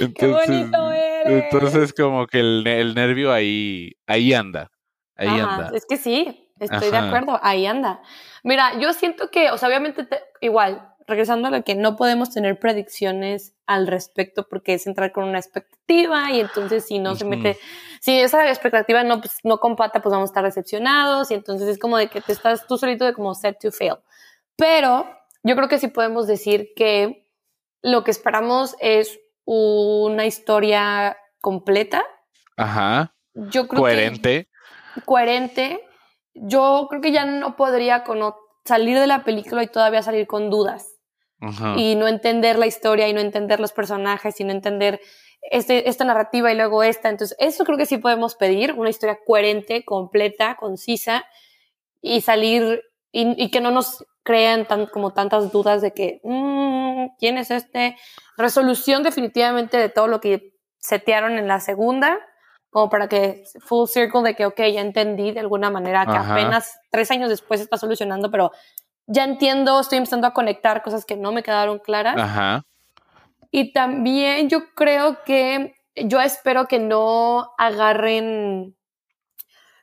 entonces, 0.00 0.14
Qué 0.16 0.26
bonito 0.26 0.92
eres. 0.92 1.44
Entonces 1.44 1.94
como 1.94 2.26
que 2.26 2.40
el, 2.40 2.66
el 2.66 2.94
nervio 2.94 3.32
ahí, 3.32 3.92
ahí 4.06 4.34
anda. 4.34 4.70
Ahí 5.16 5.28
anda. 5.28 5.70
Es 5.74 5.86
que 5.86 5.96
sí, 5.96 6.50
estoy 6.58 6.90
de 6.90 6.96
acuerdo, 6.96 7.38
ahí 7.42 7.66
anda. 7.66 8.00
Mira, 8.42 8.78
yo 8.78 8.92
siento 8.94 9.30
que, 9.30 9.50
o 9.50 9.58
sea, 9.58 9.68
obviamente 9.68 10.08
igual, 10.40 10.89
regresando 11.10 11.48
a 11.48 11.50
lo 11.50 11.62
que 11.62 11.74
no 11.74 11.96
podemos 11.96 12.30
tener 12.30 12.58
predicciones 12.58 13.54
al 13.66 13.86
respecto 13.86 14.48
porque 14.48 14.74
es 14.74 14.86
entrar 14.86 15.12
con 15.12 15.24
una 15.24 15.38
expectativa 15.38 16.30
y 16.32 16.40
entonces 16.40 16.86
si 16.86 16.98
no 16.98 17.14
se 17.16 17.24
mete, 17.24 17.58
si 18.00 18.18
esa 18.18 18.48
expectativa 18.48 19.04
no, 19.04 19.20
pues, 19.20 19.38
no 19.44 19.58
compata, 19.58 20.00
pues 20.00 20.12
vamos 20.12 20.30
a 20.30 20.32
estar 20.32 20.44
decepcionados 20.44 21.30
y 21.30 21.34
entonces 21.34 21.68
es 21.68 21.78
como 21.78 21.98
de 21.98 22.08
que 22.08 22.20
te 22.20 22.32
estás 22.32 22.66
tú 22.66 22.78
solito 22.78 23.04
de 23.04 23.12
como 23.12 23.34
set 23.34 23.58
to 23.60 23.70
fail. 23.70 23.96
Pero 24.56 25.06
yo 25.42 25.56
creo 25.56 25.68
que 25.68 25.78
sí 25.78 25.88
podemos 25.88 26.26
decir 26.26 26.72
que 26.74 27.26
lo 27.82 28.04
que 28.04 28.10
esperamos 28.10 28.76
es 28.80 29.18
una 29.44 30.26
historia 30.26 31.16
completa. 31.40 32.04
Ajá. 32.56 33.14
Yo 33.34 33.68
creo 33.68 33.82
coherente. 33.82 34.48
coherente. 35.04 35.80
Yo 36.34 36.86
creo 36.88 37.00
que 37.00 37.12
ya 37.12 37.24
no 37.24 37.56
podría 37.56 38.04
con, 38.04 38.20
salir 38.64 38.98
de 38.98 39.06
la 39.06 39.24
película 39.24 39.62
y 39.62 39.68
todavía 39.68 40.02
salir 40.02 40.26
con 40.26 40.50
dudas. 40.50 40.89
Y 41.76 41.94
no 41.96 42.06
entender 42.06 42.58
la 42.58 42.66
historia 42.66 43.08
y 43.08 43.12
no 43.12 43.20
entender 43.20 43.60
los 43.60 43.72
personajes 43.72 44.38
y 44.40 44.44
no 44.44 44.52
entender 44.52 45.00
este, 45.42 45.88
esta 45.88 46.04
narrativa 46.04 46.52
y 46.52 46.56
luego 46.56 46.82
esta. 46.82 47.08
Entonces, 47.08 47.36
eso 47.40 47.64
creo 47.64 47.78
que 47.78 47.86
sí 47.86 47.98
podemos 47.98 48.34
pedir, 48.34 48.74
una 48.74 48.90
historia 48.90 49.18
coherente, 49.26 49.84
completa, 49.84 50.56
concisa 50.56 51.24
y 52.02 52.20
salir 52.20 52.82
y, 53.12 53.50
que 53.50 53.60
no 53.60 53.70
nos 53.70 54.06
crean 54.22 54.66
tan, 54.66 54.86
como 54.86 55.12
tantas 55.12 55.50
dudas 55.50 55.82
de 55.82 55.92
que, 55.92 56.20
mm, 56.22 57.16
¿quién 57.18 57.38
es 57.38 57.50
este? 57.50 57.96
Resolución 58.36 59.02
definitivamente 59.02 59.78
de 59.78 59.88
todo 59.88 60.06
lo 60.06 60.20
que 60.20 60.54
setearon 60.78 61.38
en 61.38 61.48
la 61.48 61.60
segunda, 61.60 62.18
como 62.70 62.88
para 62.88 63.08
que 63.08 63.42
full 63.60 63.88
circle 63.88 64.22
de 64.22 64.34
que, 64.36 64.46
ok, 64.46 64.60
ya 64.72 64.80
entendí 64.80 65.32
de 65.32 65.40
alguna 65.40 65.70
manera 65.70 66.06
que 66.06 66.16
apenas 66.16 66.78
tres 66.90 67.10
años 67.10 67.28
después 67.28 67.60
está 67.60 67.76
solucionando, 67.76 68.30
pero 68.30 68.52
ya 69.10 69.24
entiendo, 69.24 69.80
estoy 69.80 69.98
empezando 69.98 70.26
a 70.26 70.32
conectar 70.32 70.82
cosas 70.82 71.04
que 71.04 71.16
no 71.16 71.32
me 71.32 71.42
quedaron 71.42 71.80
claras. 71.80 72.16
Ajá. 72.16 72.64
Y 73.50 73.72
también 73.72 74.48
yo 74.48 74.72
creo 74.74 75.24
que 75.24 75.74
yo 75.96 76.20
espero 76.20 76.68
que 76.68 76.78
no 76.78 77.50
agarren 77.58 78.76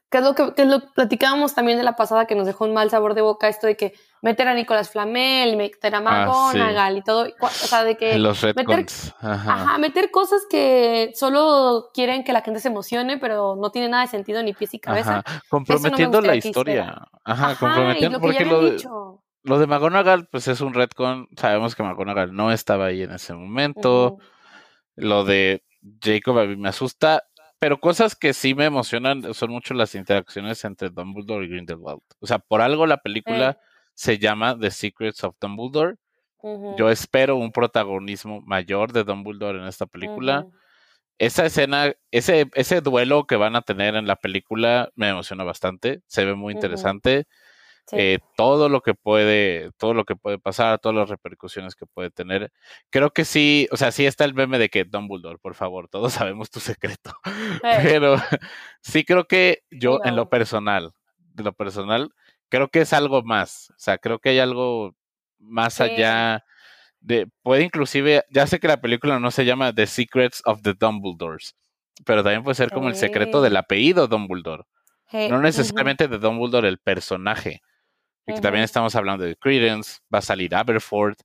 que 0.09 0.19
es 0.19 0.23
lo 0.23 0.35
que, 0.35 0.65
lo 0.65 0.79
platicábamos 0.93 1.53
también 1.53 1.77
de 1.77 1.83
la 1.83 1.95
pasada 1.95 2.27
que 2.27 2.35
nos 2.35 2.45
dejó 2.45 2.65
un 2.65 2.73
mal 2.73 2.89
sabor 2.89 3.13
de 3.13 3.21
boca 3.21 3.49
esto 3.49 3.67
de 3.67 3.75
que 3.75 3.93
meter 4.21 4.47
a 4.47 4.53
Nicolás 4.53 4.89
Flamel, 4.89 5.57
meter 5.57 5.93
a 5.95 5.97
ah, 5.97 6.01
McGonagall 6.01 6.97
y 6.97 7.01
todo, 7.01 7.27
o 7.39 7.49
sea, 7.49 7.83
de 7.83 7.97
que 7.97 8.17
los 8.17 8.41
meter, 8.43 8.85
ajá. 9.19 9.77
meter 9.77 10.09
cosas 10.09 10.43
que 10.49 11.11
solo 11.13 11.89
quieren 11.93 12.23
que 12.23 12.31
la 12.31 12.41
gente 12.41 12.61
se 12.61 12.69
emocione, 12.69 13.17
pero 13.17 13.57
no 13.57 13.69
tiene 13.71 13.89
nada 13.89 14.03
de 14.03 14.09
sentido 14.09 14.41
ni 14.43 14.53
pies 14.53 14.73
y 14.73 14.79
cabeza. 14.79 15.23
Comprometiendo 15.49 16.21
la 16.21 16.35
historia. 16.35 17.07
Ajá, 17.25 17.55
comprometiendo 17.55 18.21
porque 18.21 18.45
lo 18.45 18.61
de, 18.61 18.83
lo 19.43 19.59
de 19.59 19.67
McGonagall 19.67 20.27
pues 20.27 20.47
es 20.47 20.61
un 20.61 20.73
retcon, 20.73 21.27
sabemos 21.35 21.75
que 21.75 21.83
McGonagall 21.83 22.33
no 22.33 22.51
estaba 22.51 22.85
ahí 22.85 23.03
en 23.03 23.11
ese 23.11 23.33
momento. 23.33 24.17
Lo 24.95 25.25
de 25.25 25.63
Jacob 26.01 26.39
a 26.39 26.45
mí 26.45 26.55
me 26.55 26.69
asusta 26.69 27.23
pero 27.59 27.79
cosas 27.79 28.15
que 28.15 28.33
sí 28.33 28.53
me 28.53 28.65
emocionan 28.65 29.33
son 29.33 29.51
mucho 29.51 29.73
las 29.73 29.95
interacciones 29.95 30.63
entre 30.65 30.89
Dumbledore 30.89 31.45
y 31.45 31.49
Grindelwald. 31.49 32.01
O 32.19 32.27
sea, 32.27 32.39
por 32.39 32.61
algo 32.61 32.85
la 32.85 32.97
película 32.97 33.59
se 33.95 34.19
llama 34.19 34.57
The 34.59 34.71
Secrets 34.71 35.23
of 35.23 35.35
Dumbledore. 35.41 35.95
Yo 36.77 36.89
espero 36.89 37.35
un 37.35 37.51
protagonismo 37.51 38.41
mayor 38.41 38.93
de 38.93 39.03
Dumbledore 39.03 39.59
en 39.59 39.65
esta 39.65 39.85
película. 39.85 40.47
Esa 41.17 41.45
escena, 41.45 41.93
ese, 42.11 42.47
ese 42.53 42.81
duelo 42.81 43.25
que 43.25 43.35
van 43.35 43.55
a 43.55 43.63
tener 43.63 43.95
en 43.95 44.05
la 44.05 44.15
película 44.15 44.91
me 44.95 45.09
emociona 45.09 45.43
bastante. 45.43 46.01
Se 46.05 46.25
ve 46.25 46.35
muy 46.35 46.53
interesante. 46.53 47.25
Eh, 47.93 48.19
todo 48.35 48.67
lo 48.67 48.81
que 48.81 48.93
puede, 48.93 49.71
todo 49.77 49.93
lo 49.93 50.03
que 50.03 50.15
puede 50.15 50.39
pasar, 50.39 50.79
todas 50.79 50.95
las 50.95 51.09
repercusiones 51.09 51.75
que 51.75 51.85
puede 51.85 52.11
tener. 52.11 52.51
Creo 52.89 53.11
que 53.11 53.23
sí, 53.23 53.67
o 53.71 53.77
sea, 53.77 53.91
sí 53.91 54.05
está 54.05 54.25
el 54.25 54.33
meme 54.33 54.59
de 54.59 54.69
que 54.69 54.83
Dumbledore, 54.83 55.37
por 55.37 55.55
favor, 55.55 55.87
todos 55.87 56.13
sabemos 56.31 56.49
tu 56.49 56.59
secreto. 56.59 57.13
Pero 57.61 58.17
sí 58.81 59.03
creo 59.03 59.25
que 59.25 59.63
yo, 59.71 59.99
en 60.03 60.15
lo 60.15 60.29
personal, 60.29 60.93
de 61.33 61.43
lo 61.43 61.53
personal, 61.53 62.11
creo 62.49 62.69
que 62.69 62.81
es 62.81 62.93
algo 62.93 63.23
más. 63.23 63.69
O 63.71 63.79
sea, 63.79 63.97
creo 63.97 64.19
que 64.19 64.29
hay 64.29 64.39
algo 64.39 64.95
más 65.39 65.79
allá 65.79 66.43
de, 66.99 67.27
puede 67.41 67.63
inclusive, 67.63 68.23
ya 68.29 68.47
sé 68.47 68.59
que 68.59 68.67
la 68.67 68.81
película 68.81 69.19
no 69.19 69.31
se 69.31 69.45
llama 69.45 69.73
The 69.73 69.87
Secrets 69.87 70.41
of 70.45 70.61
the 70.61 70.73
Dumbledores, 70.73 71.55
pero 72.05 72.23
también 72.23 72.43
puede 72.43 72.55
ser 72.55 72.71
como 72.71 72.89
el 72.89 72.95
secreto 72.95 73.41
del 73.41 73.55
apellido 73.55 74.07
Dumbledore. 74.07 74.63
No 75.11 75.39
necesariamente 75.39 76.09
de 76.09 76.17
Dumbledore 76.17 76.67
el 76.67 76.79
personaje, 76.79 77.61
y 78.27 78.41
también 78.41 78.63
estamos 78.63 78.95
hablando 78.95 79.23
de 79.23 79.35
Credence, 79.35 79.99
va 80.13 80.19
a 80.19 80.21
salir 80.21 80.53
Aberford, 80.53 81.15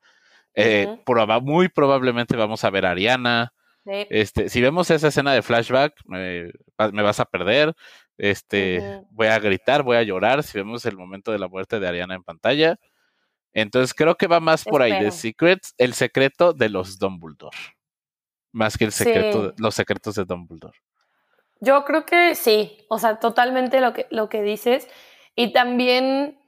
eh, 0.54 0.98
muy 1.42 1.68
probablemente 1.68 2.36
vamos 2.36 2.64
a 2.64 2.70
ver 2.70 2.86
a 2.86 2.90
Ariana. 2.90 3.52
Este, 3.84 4.48
si 4.48 4.60
vemos 4.60 4.90
esa 4.90 5.08
escena 5.08 5.32
de 5.32 5.42
flashback, 5.42 5.94
me 6.06 7.02
vas 7.02 7.20
a 7.20 7.24
perder. 7.24 7.74
Este, 8.18 9.02
voy 9.10 9.26
a 9.26 9.38
gritar, 9.38 9.82
voy 9.82 9.96
a 9.96 10.02
llorar 10.02 10.42
si 10.42 10.56
vemos 10.58 10.84
el 10.84 10.96
momento 10.96 11.32
de 11.32 11.38
la 11.38 11.48
muerte 11.48 11.80
de 11.80 11.88
Ariana 11.88 12.14
en 12.14 12.22
pantalla. 12.22 12.76
Entonces 13.52 13.94
creo 13.94 14.16
que 14.16 14.28
va 14.28 14.40
más 14.40 14.64
por 14.64 14.82
ahí 14.82 15.02
de 15.02 15.10
Secrets, 15.10 15.74
el 15.78 15.94
secreto 15.94 16.52
de 16.52 16.68
los 16.68 16.98
Dumbledore. 16.98 17.56
Más 18.52 18.76
que 18.76 18.84
el 18.84 18.92
secreto, 18.92 19.54
los 19.58 19.74
secretos 19.74 20.14
de 20.14 20.24
Dumbledore. 20.24 20.78
Yo 21.60 21.84
creo 21.84 22.04
que 22.04 22.34
sí, 22.34 22.84
o 22.88 22.98
sea, 22.98 23.18
totalmente 23.18 23.80
lo 23.80 23.92
que, 23.92 24.06
lo 24.10 24.28
que 24.28 24.42
dices. 24.42 24.88
Y 25.34 25.52
también 25.52 26.41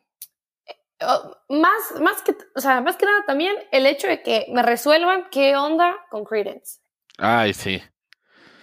más, 1.49 2.01
más, 2.01 2.23
que, 2.23 2.37
o 2.55 2.61
sea, 2.61 2.81
más 2.81 2.97
que 2.97 3.07
nada 3.07 3.25
también 3.27 3.55
el 3.73 3.87
hecho 3.87 4.07
de 4.07 4.23
que 4.23 4.47
me 4.53 4.63
resuelvan 4.63 5.29
qué 5.31 5.57
onda 5.57 5.97
con 6.11 6.25
Credence. 6.25 6.81
Ay, 7.19 7.55
sí. 7.55 7.83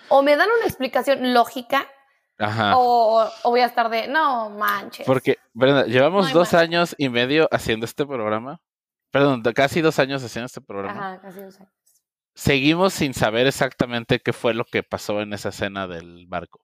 O 0.09 0.21
me 0.21 0.35
dan 0.35 0.49
una 0.57 0.65
explicación 0.65 1.33
lógica. 1.33 1.87
Ajá. 2.37 2.73
O, 2.75 3.29
voy 3.43 3.61
a 3.61 3.65
estar 3.65 3.89
de, 3.89 4.07
no 4.07 4.49
manches. 4.49 5.05
Porque, 5.05 5.37
Brenda, 5.53 5.85
llevamos 5.85 6.33
dos 6.33 6.53
años 6.53 6.95
y 6.97 7.09
medio 7.09 7.47
haciendo 7.51 7.85
este 7.85 8.05
programa. 8.05 8.59
Perdón, 9.11 9.43
casi 9.53 9.81
dos 9.81 9.99
años 9.99 10.23
haciendo 10.23 10.47
este 10.47 10.61
programa. 10.61 11.13
Ajá, 11.13 11.21
casi 11.21 11.41
dos 11.41 11.59
años. 11.59 11.71
Seguimos 12.33 12.93
sin 12.93 13.13
saber 13.13 13.45
exactamente 13.45 14.19
qué 14.19 14.33
fue 14.33 14.53
lo 14.53 14.65
que 14.65 14.83
pasó 14.83 15.21
en 15.21 15.33
esa 15.33 15.49
escena 15.49 15.87
del 15.87 16.25
barco. 16.27 16.61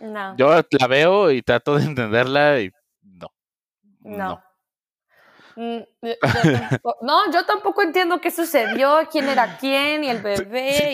No. 0.00 0.36
Yo 0.36 0.50
la 0.78 0.86
veo 0.86 1.30
y 1.30 1.42
trato 1.42 1.76
de 1.76 1.84
entenderla 1.86 2.60
y 2.60 2.72
no. 3.02 3.28
no. 4.00 4.42
Mm, 5.60 5.80
no, 7.02 7.30
yo 7.30 7.44
tampoco 7.44 7.82
entiendo 7.82 8.18
qué 8.18 8.30
sucedió, 8.30 9.00
quién 9.12 9.28
era 9.28 9.58
quién, 9.58 10.04
y 10.04 10.08
el 10.08 10.22
bebé. 10.22 10.90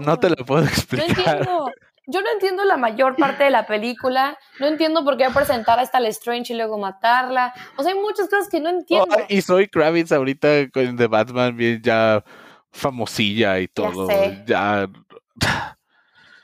no 0.00 0.18
te 0.18 0.30
lo 0.30 0.44
puedo 0.44 0.64
explicar. 0.64 1.06
No 1.06 1.22
entiendo. 1.22 1.70
Yo 2.10 2.22
no 2.22 2.30
entiendo 2.32 2.64
la 2.64 2.78
mayor 2.78 3.14
parte 3.16 3.44
de 3.44 3.50
la 3.50 3.66
película. 3.66 4.36
No 4.58 4.66
entiendo 4.66 5.04
por 5.04 5.16
qué 5.16 5.28
presentar 5.30 5.78
hasta 5.78 6.00
la 6.00 6.08
Strange 6.08 6.52
y 6.52 6.56
luego 6.56 6.78
matarla. 6.78 7.54
O 7.76 7.82
sea, 7.82 7.92
hay 7.92 7.98
muchas 7.98 8.28
cosas 8.28 8.48
que 8.48 8.60
no 8.60 8.70
entiendo. 8.70 9.14
y 9.28 9.40
soy 9.42 9.68
Kravitz 9.68 10.10
ahorita 10.10 10.70
con 10.72 10.96
The 10.96 11.06
Batman, 11.06 11.56
bien 11.56 11.80
ya 11.80 12.24
famosilla 12.72 13.60
y 13.60 13.68
todo. 13.68 14.08
Ya, 14.46 14.88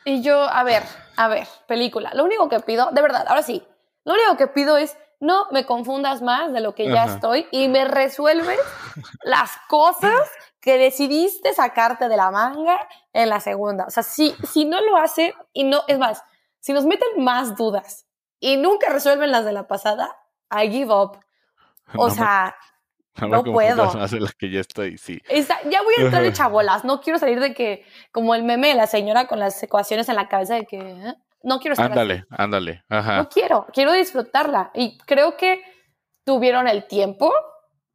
Y 0.04 0.22
yo, 0.22 0.42
a 0.42 0.62
ver, 0.62 0.82
a 1.16 1.26
ver, 1.26 1.48
película. 1.66 2.12
Lo 2.14 2.24
único 2.24 2.48
que 2.48 2.60
pido, 2.60 2.90
de 2.92 3.02
verdad, 3.02 3.24
ahora 3.26 3.42
sí, 3.42 3.64
lo 4.04 4.12
único 4.12 4.36
que 4.36 4.46
pido 4.46 4.76
es 4.76 4.96
no 5.20 5.46
me 5.50 5.64
confundas 5.64 6.22
más 6.22 6.52
de 6.52 6.60
lo 6.60 6.74
que 6.74 6.88
ya 6.88 7.04
estoy 7.04 7.46
y 7.50 7.68
me 7.68 7.84
resuelves 7.84 8.58
las 9.24 9.50
cosas 9.68 10.30
que 10.60 10.78
decidiste 10.78 11.52
sacarte 11.52 12.08
de 12.08 12.16
la 12.16 12.30
manga 12.30 12.80
en 13.12 13.28
la 13.28 13.40
segunda. 13.40 13.84
O 13.86 13.90
sea, 13.90 14.02
si, 14.02 14.34
si 14.50 14.64
no 14.64 14.80
lo 14.80 14.96
hacen 14.96 15.32
y 15.52 15.64
no, 15.64 15.82
es 15.88 15.98
más, 15.98 16.22
si 16.60 16.72
nos 16.72 16.86
meten 16.86 17.22
más 17.22 17.56
dudas 17.56 18.06
y 18.40 18.56
nunca 18.56 18.88
resuelven 18.90 19.30
las 19.30 19.44
de 19.44 19.52
la 19.52 19.66
pasada, 19.68 20.16
I 20.50 20.70
give 20.70 20.92
up. 20.92 21.18
O 21.96 22.08
sea, 22.08 22.56
no, 23.28 23.44
puedo. 23.44 23.92
Más 23.92 24.10
de 24.10 24.20
las 24.20 24.34
que 24.34 24.50
ya 24.50 24.60
estoy, 24.60 24.98
sí. 24.98 25.20
ya 25.28 25.82
voy 25.82 25.94
a 25.98 26.02
entrar 26.02 26.24
en 26.24 26.32
chabolas. 26.32 26.84
No 26.84 27.00
quiero 27.00 27.18
salir 27.18 27.38
de 27.40 27.54
que, 27.54 27.84
como 28.10 28.34
el 28.34 28.42
meme 28.42 28.68
de 28.68 28.74
la 28.74 28.86
señora 28.86 29.26
con 29.26 29.38
las 29.38 29.62
ecuaciones 29.62 30.08
en 30.08 30.16
la 30.16 30.28
cabeza 30.28 30.54
de 30.54 30.66
que, 30.66 30.78
¿eh? 30.78 31.14
No 31.44 31.60
quiero 31.60 31.74
estar 31.74 31.86
Ándale, 31.86 32.24
ándale. 32.30 32.84
Ajá. 32.88 33.18
No 33.18 33.28
quiero, 33.28 33.66
quiero 33.72 33.92
disfrutarla. 33.92 34.70
Y 34.74 34.98
creo 34.98 35.36
que 35.36 35.62
tuvieron 36.24 36.66
el 36.66 36.86
tiempo, 36.86 37.32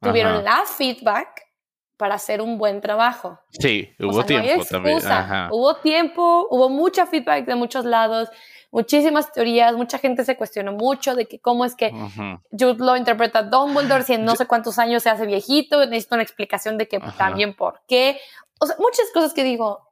tuvieron 0.00 0.44
la 0.44 0.62
feedback 0.66 1.50
para 1.96 2.14
hacer 2.14 2.40
un 2.40 2.56
buen 2.56 2.80
trabajo. 2.80 3.38
Sí, 3.50 3.90
hubo 3.98 4.24
tiempo 4.24 4.64
también. 4.64 4.98
Hubo 5.50 5.76
tiempo, 5.76 6.46
hubo 6.50 6.70
mucha 6.70 7.04
feedback 7.06 7.44
de 7.44 7.54
muchos 7.56 7.84
lados, 7.84 8.30
muchísimas 8.70 9.30
teorías, 9.32 9.74
mucha 9.74 9.98
gente 9.98 10.24
se 10.24 10.36
cuestionó 10.36 10.72
mucho 10.72 11.14
de 11.14 11.26
que 11.26 11.40
cómo 11.40 11.66
es 11.66 11.74
que 11.74 11.90
Jude 12.50 12.82
Law 12.82 12.96
interpreta 12.96 13.40
a 13.40 13.42
Dumbledore 13.42 14.04
si 14.04 14.14
en 14.14 14.24
no 14.24 14.34
sé 14.36 14.46
cuántos 14.46 14.78
años 14.78 15.02
se 15.02 15.10
hace 15.10 15.26
viejito, 15.26 15.84
necesito 15.84 16.14
una 16.14 16.22
explicación 16.22 16.78
de 16.78 16.88
que 16.88 17.00
también 17.18 17.54
por 17.54 17.82
qué. 17.86 18.18
O 18.60 18.66
sea, 18.66 18.76
muchas 18.78 19.10
cosas 19.12 19.34
que 19.34 19.44
digo, 19.44 19.89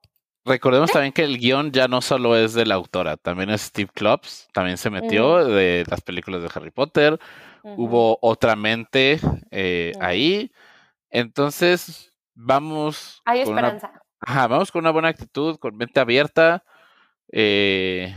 Recordemos 0.48 0.90
también 0.90 1.12
que 1.12 1.24
el 1.24 1.38
guion 1.38 1.72
ya 1.72 1.88
no 1.88 2.00
solo 2.00 2.34
es 2.34 2.54
de 2.54 2.64
la 2.64 2.74
autora, 2.74 3.18
también 3.18 3.50
es 3.50 3.60
Steve 3.60 3.90
Klops, 3.92 4.48
también 4.52 4.78
se 4.78 4.88
metió 4.88 5.44
de 5.44 5.84
las 5.88 6.00
películas 6.00 6.40
de 6.42 6.48
Harry 6.54 6.70
Potter. 6.70 7.18
Hubo 7.62 8.18
otra 8.22 8.56
mente 8.56 9.20
eh, 9.50 9.92
ahí. 10.00 10.50
Entonces, 11.10 12.14
vamos. 12.34 13.20
Hay 13.26 13.40
esperanza. 13.40 13.92
ajá, 14.20 14.46
vamos 14.46 14.72
con 14.72 14.80
una 14.80 14.90
buena 14.90 15.08
actitud, 15.08 15.58
con 15.58 15.76
mente 15.76 16.00
abierta. 16.00 16.64
Eh, 17.30 18.14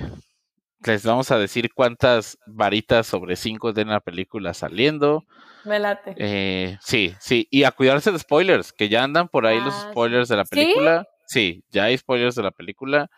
les 0.85 1.05
vamos 1.05 1.31
a 1.31 1.37
decir 1.37 1.73
cuántas 1.73 2.37
varitas 2.45 3.07
sobre 3.07 3.35
cinco 3.35 3.73
tiene 3.73 3.91
la 3.91 3.99
película 3.99 4.53
saliendo. 4.53 5.25
Me 5.65 5.79
late. 5.79 6.15
Eh, 6.17 6.77
sí, 6.81 7.13
sí. 7.19 7.47
Y 7.51 7.63
a 7.63 7.71
cuidarse 7.71 8.11
de 8.11 8.19
spoilers, 8.19 8.71
que 8.71 8.87
ya 8.87 9.03
andan 9.03 9.27
por 9.27 9.45
ahí 9.45 9.59
los 9.59 9.73
ah, 9.73 9.89
spoilers 9.91 10.29
de 10.29 10.37
la 10.37 10.45
película. 10.45 11.07
¿Sí? 11.31 11.63
ya 11.69 11.85
hay 11.85 11.97
spoilers 11.97 12.35
de 12.35 12.43
la 12.43 12.51
película. 12.51 13.09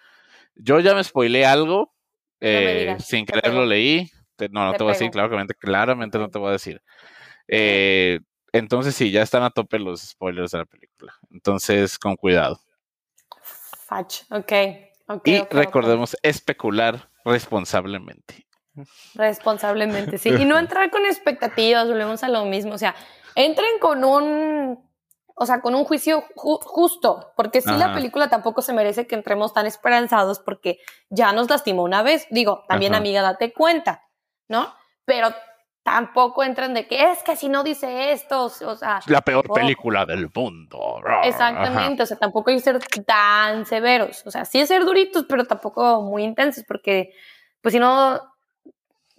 Yo 0.55 0.79
ya 0.79 0.93
me 0.93 1.03
spoilé 1.03 1.47
algo. 1.47 1.91
Eh, 2.39 2.95
sin 2.99 3.25
querer 3.25 3.53
lo 3.53 3.65
leí. 3.65 4.11
No, 4.51 4.65
no 4.65 4.73
te, 4.73 4.83
voy 4.83 4.91
a 4.91 4.93
decir, 4.93 5.09
claramente, 5.09 5.55
claramente 5.55 6.19
no 6.19 6.29
te 6.29 6.37
voy 6.37 6.49
a 6.49 6.53
decir. 6.53 6.81
Eh, 7.47 8.19
entonces 8.51 8.93
sí, 8.93 9.09
ya 9.09 9.23
están 9.23 9.41
a 9.41 9.49
tope 9.49 9.79
los 9.79 10.01
spoilers 10.01 10.51
de 10.51 10.59
la 10.59 10.65
película. 10.65 11.13
Entonces, 11.31 11.97
con 11.97 12.15
cuidado. 12.15 12.59
Fach, 13.41 14.21
ok. 14.29 14.51
y 15.25 15.39
recordemos 15.49 16.15
especular 16.21 17.09
responsablemente. 17.25 18.45
Responsablemente, 19.15 20.19
sí. 20.19 20.29
Y 20.29 20.45
no 20.45 20.59
entrar 20.59 20.91
con 20.91 21.05
expectativas, 21.05 21.87
volvemos 21.87 22.23
a 22.23 22.29
lo 22.29 22.45
mismo. 22.45 22.73
O 22.73 22.77
sea, 22.77 22.95
entren 23.35 23.79
con 23.79 24.03
un, 24.03 24.92
o 25.35 25.45
sea, 25.45 25.61
con 25.61 25.73
un 25.73 25.83
juicio 25.83 26.23
justo, 26.35 27.33
porque 27.35 27.61
si 27.61 27.71
la 27.71 27.93
película 27.93 28.29
tampoco 28.29 28.61
se 28.61 28.73
merece 28.73 29.07
que 29.07 29.15
entremos 29.15 29.53
tan 29.53 29.65
esperanzados 29.65 30.39
porque 30.39 30.79
ya 31.09 31.31
nos 31.31 31.49
lastimó 31.49 31.83
una 31.83 32.03
vez. 32.03 32.27
Digo, 32.29 32.63
también 32.67 32.93
amiga, 32.93 33.21
date 33.21 33.51
cuenta, 33.51 34.03
¿no? 34.47 34.73
Pero 35.05 35.33
tampoco 35.81 36.43
entran 36.43 36.73
de 36.73 36.87
que 36.87 37.11
es 37.11 37.23
que 37.23 37.35
si 37.35 37.49
no 37.49 37.63
dice 37.63 38.11
esto, 38.11 38.45
o 38.45 38.75
sea... 38.75 38.99
La 39.07 39.21
peor 39.21 39.51
película 39.51 40.05
del 40.05 40.29
mundo. 40.33 41.01
Exactamente, 41.23 42.03
o 42.03 42.05
sea, 42.05 42.17
tampoco 42.17 42.51
hay 42.51 42.57
que 42.57 42.61
ser 42.61 42.79
tan 43.05 43.65
severos, 43.65 44.25
o 44.25 44.31
sea, 44.31 44.45
sí 44.45 44.65
ser 44.67 44.85
duritos, 44.85 45.25
pero 45.27 45.45
tampoco 45.45 46.01
muy 46.01 46.23
intensos, 46.23 46.63
porque 46.67 47.11
pues 47.59 47.73
si 47.73 47.79
no, 47.79 48.21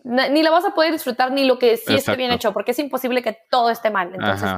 ni 0.05 0.43
la 0.43 0.51
vas 0.51 0.65
a 0.65 0.75
poder 0.75 0.93
disfrutar 0.93 1.33
ni 1.33 1.45
lo 1.45 1.59
que 1.59 1.77
sí 1.77 1.95
esté 1.95 2.15
bien 2.15 2.31
hecho, 2.31 2.53
porque 2.53 2.71
es 2.71 2.79
imposible 2.79 3.21
que 3.23 3.37
todo 3.51 3.69
esté 3.71 3.91
mal. 3.91 4.15
Entonces... 4.15 4.51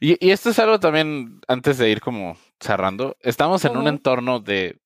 Y, 0.00 0.24
y, 0.24 0.30
esto 0.30 0.50
es 0.50 0.58
algo 0.58 0.80
también, 0.80 1.40
antes 1.48 1.78
de 1.78 1.90
ir 1.90 2.00
como 2.00 2.36
cerrando, 2.58 3.16
estamos 3.20 3.64
en 3.64 3.76
un 3.76 3.88
entorno 3.88 4.40
de 4.40 4.80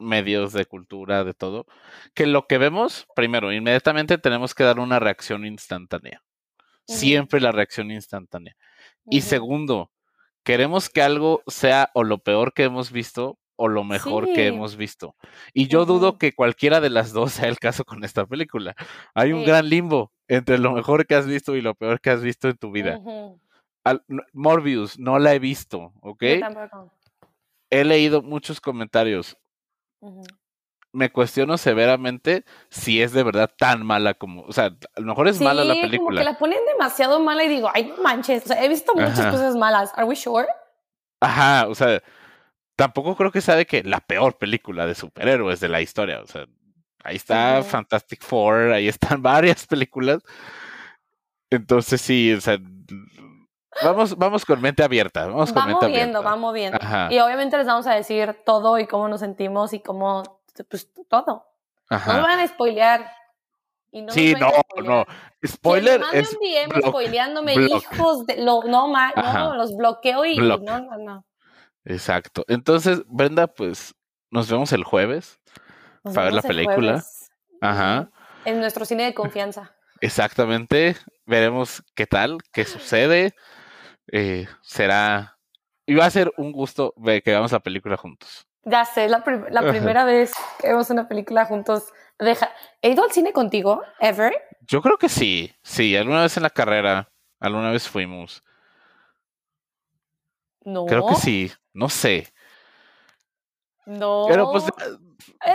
medios 0.00 0.52
de 0.52 0.64
cultura, 0.66 1.24
de 1.24 1.34
todo, 1.34 1.66
que 2.14 2.26
lo 2.26 2.46
que 2.46 2.58
vemos, 2.58 3.06
primero, 3.14 3.52
inmediatamente 3.52 4.18
tenemos 4.18 4.54
que 4.54 4.64
dar 4.64 4.80
una 4.80 4.98
reacción 4.98 5.44
instantánea. 5.46 6.22
Siempre 6.86 7.40
la 7.40 7.52
reacción 7.52 7.92
instantánea. 7.92 8.56
Y 9.08 9.20
segundo, 9.20 9.92
queremos 10.42 10.88
que 10.88 11.02
algo 11.02 11.42
sea 11.46 11.90
o 11.94 12.02
lo 12.02 12.18
peor 12.18 12.52
que 12.52 12.64
hemos 12.64 12.90
visto 12.90 13.38
o 13.54 13.68
lo 13.68 13.84
mejor 13.84 14.32
que 14.32 14.46
hemos 14.46 14.76
visto. 14.76 15.14
Y 15.52 15.68
yo 15.68 15.84
dudo 15.84 16.16
que 16.16 16.32
cualquiera 16.32 16.80
de 16.80 16.88
las 16.88 17.12
dos 17.12 17.32
sea 17.32 17.48
el 17.48 17.58
caso 17.58 17.84
con 17.84 18.02
esta 18.04 18.26
película. 18.26 18.74
Hay 19.14 19.32
un 19.32 19.44
gran 19.44 19.68
limbo 19.68 20.12
entre 20.28 20.58
lo 20.58 20.72
mejor 20.72 21.06
que 21.06 21.14
has 21.14 21.26
visto 21.26 21.54
y 21.54 21.60
lo 21.60 21.74
peor 21.74 22.00
que 22.00 22.10
has 22.10 22.22
visto 22.22 22.48
en 22.48 22.56
tu 22.56 22.72
vida. 22.72 22.98
Morbius, 24.32 24.98
no 24.98 25.18
la 25.18 25.34
he 25.34 25.38
visto, 25.38 25.92
¿ok? 26.02 26.22
He 27.70 27.84
leído 27.84 28.22
muchos 28.22 28.60
comentarios. 28.60 29.36
Me 30.92 31.12
cuestiono 31.12 31.56
severamente 31.56 32.44
si 32.68 33.00
es 33.00 33.12
de 33.12 33.22
verdad 33.22 33.50
tan 33.56 33.86
mala 33.86 34.14
como, 34.14 34.42
o 34.42 34.52
sea, 34.52 34.76
a 34.96 35.00
lo 35.00 35.06
mejor 35.06 35.28
es 35.28 35.40
mala 35.40 35.64
la 35.64 35.74
película. 35.74 35.98
Como 35.98 36.18
que 36.18 36.24
la 36.24 36.38
ponen 36.38 36.58
demasiado 36.66 37.20
mala 37.20 37.44
y 37.44 37.48
digo, 37.48 37.70
ay, 37.72 37.94
manches, 38.02 38.44
o 38.44 38.48
sea, 38.48 38.64
he 38.64 38.68
visto 38.68 38.92
muchas 38.94 39.26
cosas 39.26 39.54
malas. 39.54 39.92
¿Are 39.94 40.04
we 40.04 40.16
sure? 40.16 40.48
Ajá, 41.20 41.68
o 41.68 41.74
sea, 41.74 42.02
tampoco 42.74 43.14
creo 43.14 43.30
que 43.30 43.40
sea 43.40 43.56
de 43.56 43.66
que 43.66 43.84
la 43.84 44.00
peor 44.00 44.36
película 44.36 44.86
de 44.86 44.94
superhéroes 44.94 45.60
de 45.60 45.68
la 45.68 45.80
historia, 45.80 46.20
o 46.22 46.26
sea, 46.26 46.46
ahí 47.04 47.16
está 47.16 47.62
Fantastic 47.62 48.22
Four, 48.22 48.72
ahí 48.72 48.88
están 48.88 49.22
varias 49.22 49.66
películas. 49.66 50.22
Entonces 51.50 52.00
sí, 52.00 52.32
o 52.32 52.40
sea, 52.40 52.58
Vamos, 53.82 54.16
vamos 54.16 54.44
con 54.44 54.60
mente 54.60 54.82
abierta. 54.82 55.26
Vamos 55.26 55.52
con 55.52 55.66
mente 55.66 55.86
viendo, 55.86 56.18
abierta. 56.18 56.20
vamos 56.20 56.54
viendo. 56.54 56.78
Y 57.10 57.18
obviamente 57.18 57.56
les 57.56 57.66
vamos 57.66 57.86
a 57.86 57.94
decir 57.94 58.38
todo 58.44 58.78
y 58.78 58.86
cómo 58.86 59.08
nos 59.08 59.20
sentimos 59.20 59.72
y 59.72 59.80
cómo, 59.80 60.40
pues 60.68 60.88
todo. 61.08 61.46
No 61.90 62.14
me 62.14 62.22
van 62.22 62.40
a 62.40 62.46
spoilear. 62.46 63.10
Y 63.92 64.02
no 64.02 64.12
sí, 64.12 64.34
no, 64.38 64.52
no. 64.84 65.04
Spoiler 65.44 66.00
es. 66.12 66.32
un 66.32 66.38
DM 66.38 66.88
spoileándome, 66.88 67.54
hijos 67.54 68.24
de. 68.26 68.36
Lo, 68.36 68.62
no, 68.62 68.86
no, 68.88 69.56
los 69.56 69.76
bloqueo 69.76 70.24
y. 70.24 70.36
No, 70.36 70.58
no, 70.58 70.96
no. 70.96 71.24
Exacto. 71.84 72.44
Entonces, 72.46 73.02
Brenda, 73.06 73.48
pues 73.48 73.94
nos 74.30 74.48
vemos 74.48 74.72
el 74.72 74.84
jueves 74.84 75.40
para 76.02 76.24
ver 76.24 76.34
la 76.34 76.42
película. 76.42 77.02
Ajá. 77.60 78.10
En 78.44 78.60
nuestro 78.60 78.84
cine 78.84 79.04
de 79.04 79.14
confianza. 79.14 79.74
Exactamente. 80.00 80.96
Veremos 81.26 81.82
qué 81.94 82.06
tal, 82.06 82.38
qué 82.52 82.64
sucede. 82.64 83.34
Eh, 84.12 84.46
será. 84.62 85.38
Y 85.86 85.94
va 85.94 86.06
a 86.06 86.10
ser 86.10 86.32
un 86.36 86.52
gusto 86.52 86.94
ver 86.96 87.22
que 87.22 87.30
veamos 87.30 87.52
la 87.52 87.60
película 87.60 87.96
juntos. 87.96 88.46
Ya 88.64 88.84
sé, 88.84 89.08
la, 89.08 89.24
la 89.50 89.62
primera 89.70 90.04
vez 90.04 90.32
que 90.60 90.68
vemos 90.68 90.90
una 90.90 91.08
película 91.08 91.46
juntos. 91.46 91.92
Deja. 92.18 92.50
¿He 92.82 92.90
ido 92.90 93.02
al 93.02 93.12
cine 93.12 93.32
contigo? 93.32 93.82
¿Ever? 93.98 94.34
Yo 94.66 94.82
creo 94.82 94.98
que 94.98 95.08
sí. 95.08 95.52
Sí, 95.62 95.96
alguna 95.96 96.22
vez 96.22 96.36
en 96.36 96.42
la 96.42 96.50
carrera. 96.50 97.10
Alguna 97.38 97.70
vez 97.70 97.88
fuimos. 97.88 98.42
No. 100.62 100.84
Creo 100.86 101.06
que 101.06 101.14
sí. 101.14 101.50
No 101.72 101.88
sé. 101.88 102.32
No. 103.86 104.26
Pero 104.28 104.52
pues 104.52 104.64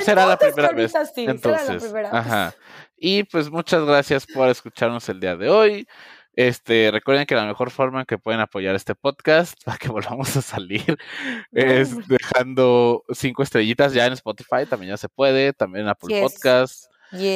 será 0.02 0.26
la 0.26 0.38
primera 0.38 0.72
vez. 0.72 0.94
Entonces, 1.16 1.84
será 1.84 2.12
la 2.12 2.20
ajá. 2.20 2.56
Y 2.98 3.24
pues 3.24 3.50
muchas 3.50 3.84
gracias 3.86 4.26
por 4.26 4.50
escucharnos 4.50 5.08
el 5.10 5.20
día 5.20 5.36
de 5.36 5.50
hoy. 5.50 5.88
Este, 6.36 6.92
recuerden 6.92 7.26
que 7.26 7.36
la 7.36 7.46
mejor 7.46 7.72
forma 7.72 8.04
que 8.04 8.18
pueden 8.18 8.42
apoyar 8.42 8.76
este 8.76 8.94
podcast 8.94 9.58
para 9.66 9.78
que 9.78 9.90
volvamos 9.90 10.36
a 10.36 10.42
salir 10.42 10.98
es 11.54 11.96
dejando 12.08 13.04
cinco 13.14 13.44
estrellitas 13.44 13.94
ya 13.94 14.06
en 14.06 14.14
Spotify, 14.14 14.66
también 14.70 14.92
ya 14.92 14.98
se 14.98 15.10
puede, 15.10 15.54
también 15.54 15.86
en 15.86 15.90
Apple 15.90 16.22
Podcasts. 16.22 16.90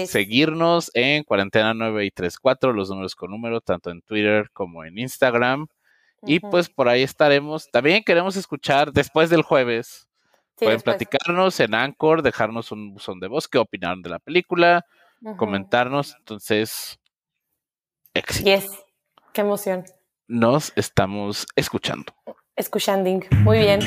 Seguirnos 0.08 0.92
en 0.94 1.24
Cuarentena 1.24 1.74
9 1.74 2.04
y 2.04 2.12
34, 2.12 2.74
los 2.74 2.90
números 2.90 3.16
con 3.16 3.32
número, 3.32 3.62
tanto 3.62 3.92
en 3.92 4.02
Twitter 4.02 4.50
como 4.52 4.84
en 4.84 4.98
Instagram. 4.98 5.68
Y 6.24 6.42
pues 6.42 6.70
por 6.70 6.90
ahí 6.90 7.02
estaremos. 7.02 7.70
También 7.72 8.04
queremos 8.04 8.36
escuchar 8.36 8.92
después 8.92 9.30
del 9.30 9.42
jueves. 9.42 10.10
pueden 10.58 10.82
platicarnos 10.82 11.58
en 11.62 11.76
Anchor, 11.76 12.24
dejarnos 12.24 12.74
un 12.74 12.94
buzón 12.94 13.22
de 13.22 13.28
voz, 13.28 13.48
qué 13.48 13.58
opinaron 13.58 14.02
de 14.02 14.10
la 14.10 14.20
película, 14.20 14.86
comentarnos. 15.38 16.16
Entonces, 16.18 17.00
éxito. 18.14 18.50
Qué 19.34 19.42
emoción. 19.42 19.86
Nos 20.28 20.72
estamos 20.76 21.48
escuchando. 21.56 22.14
Escuchando. 22.56 23.10
Muy 23.44 23.60
bien. 23.60 23.80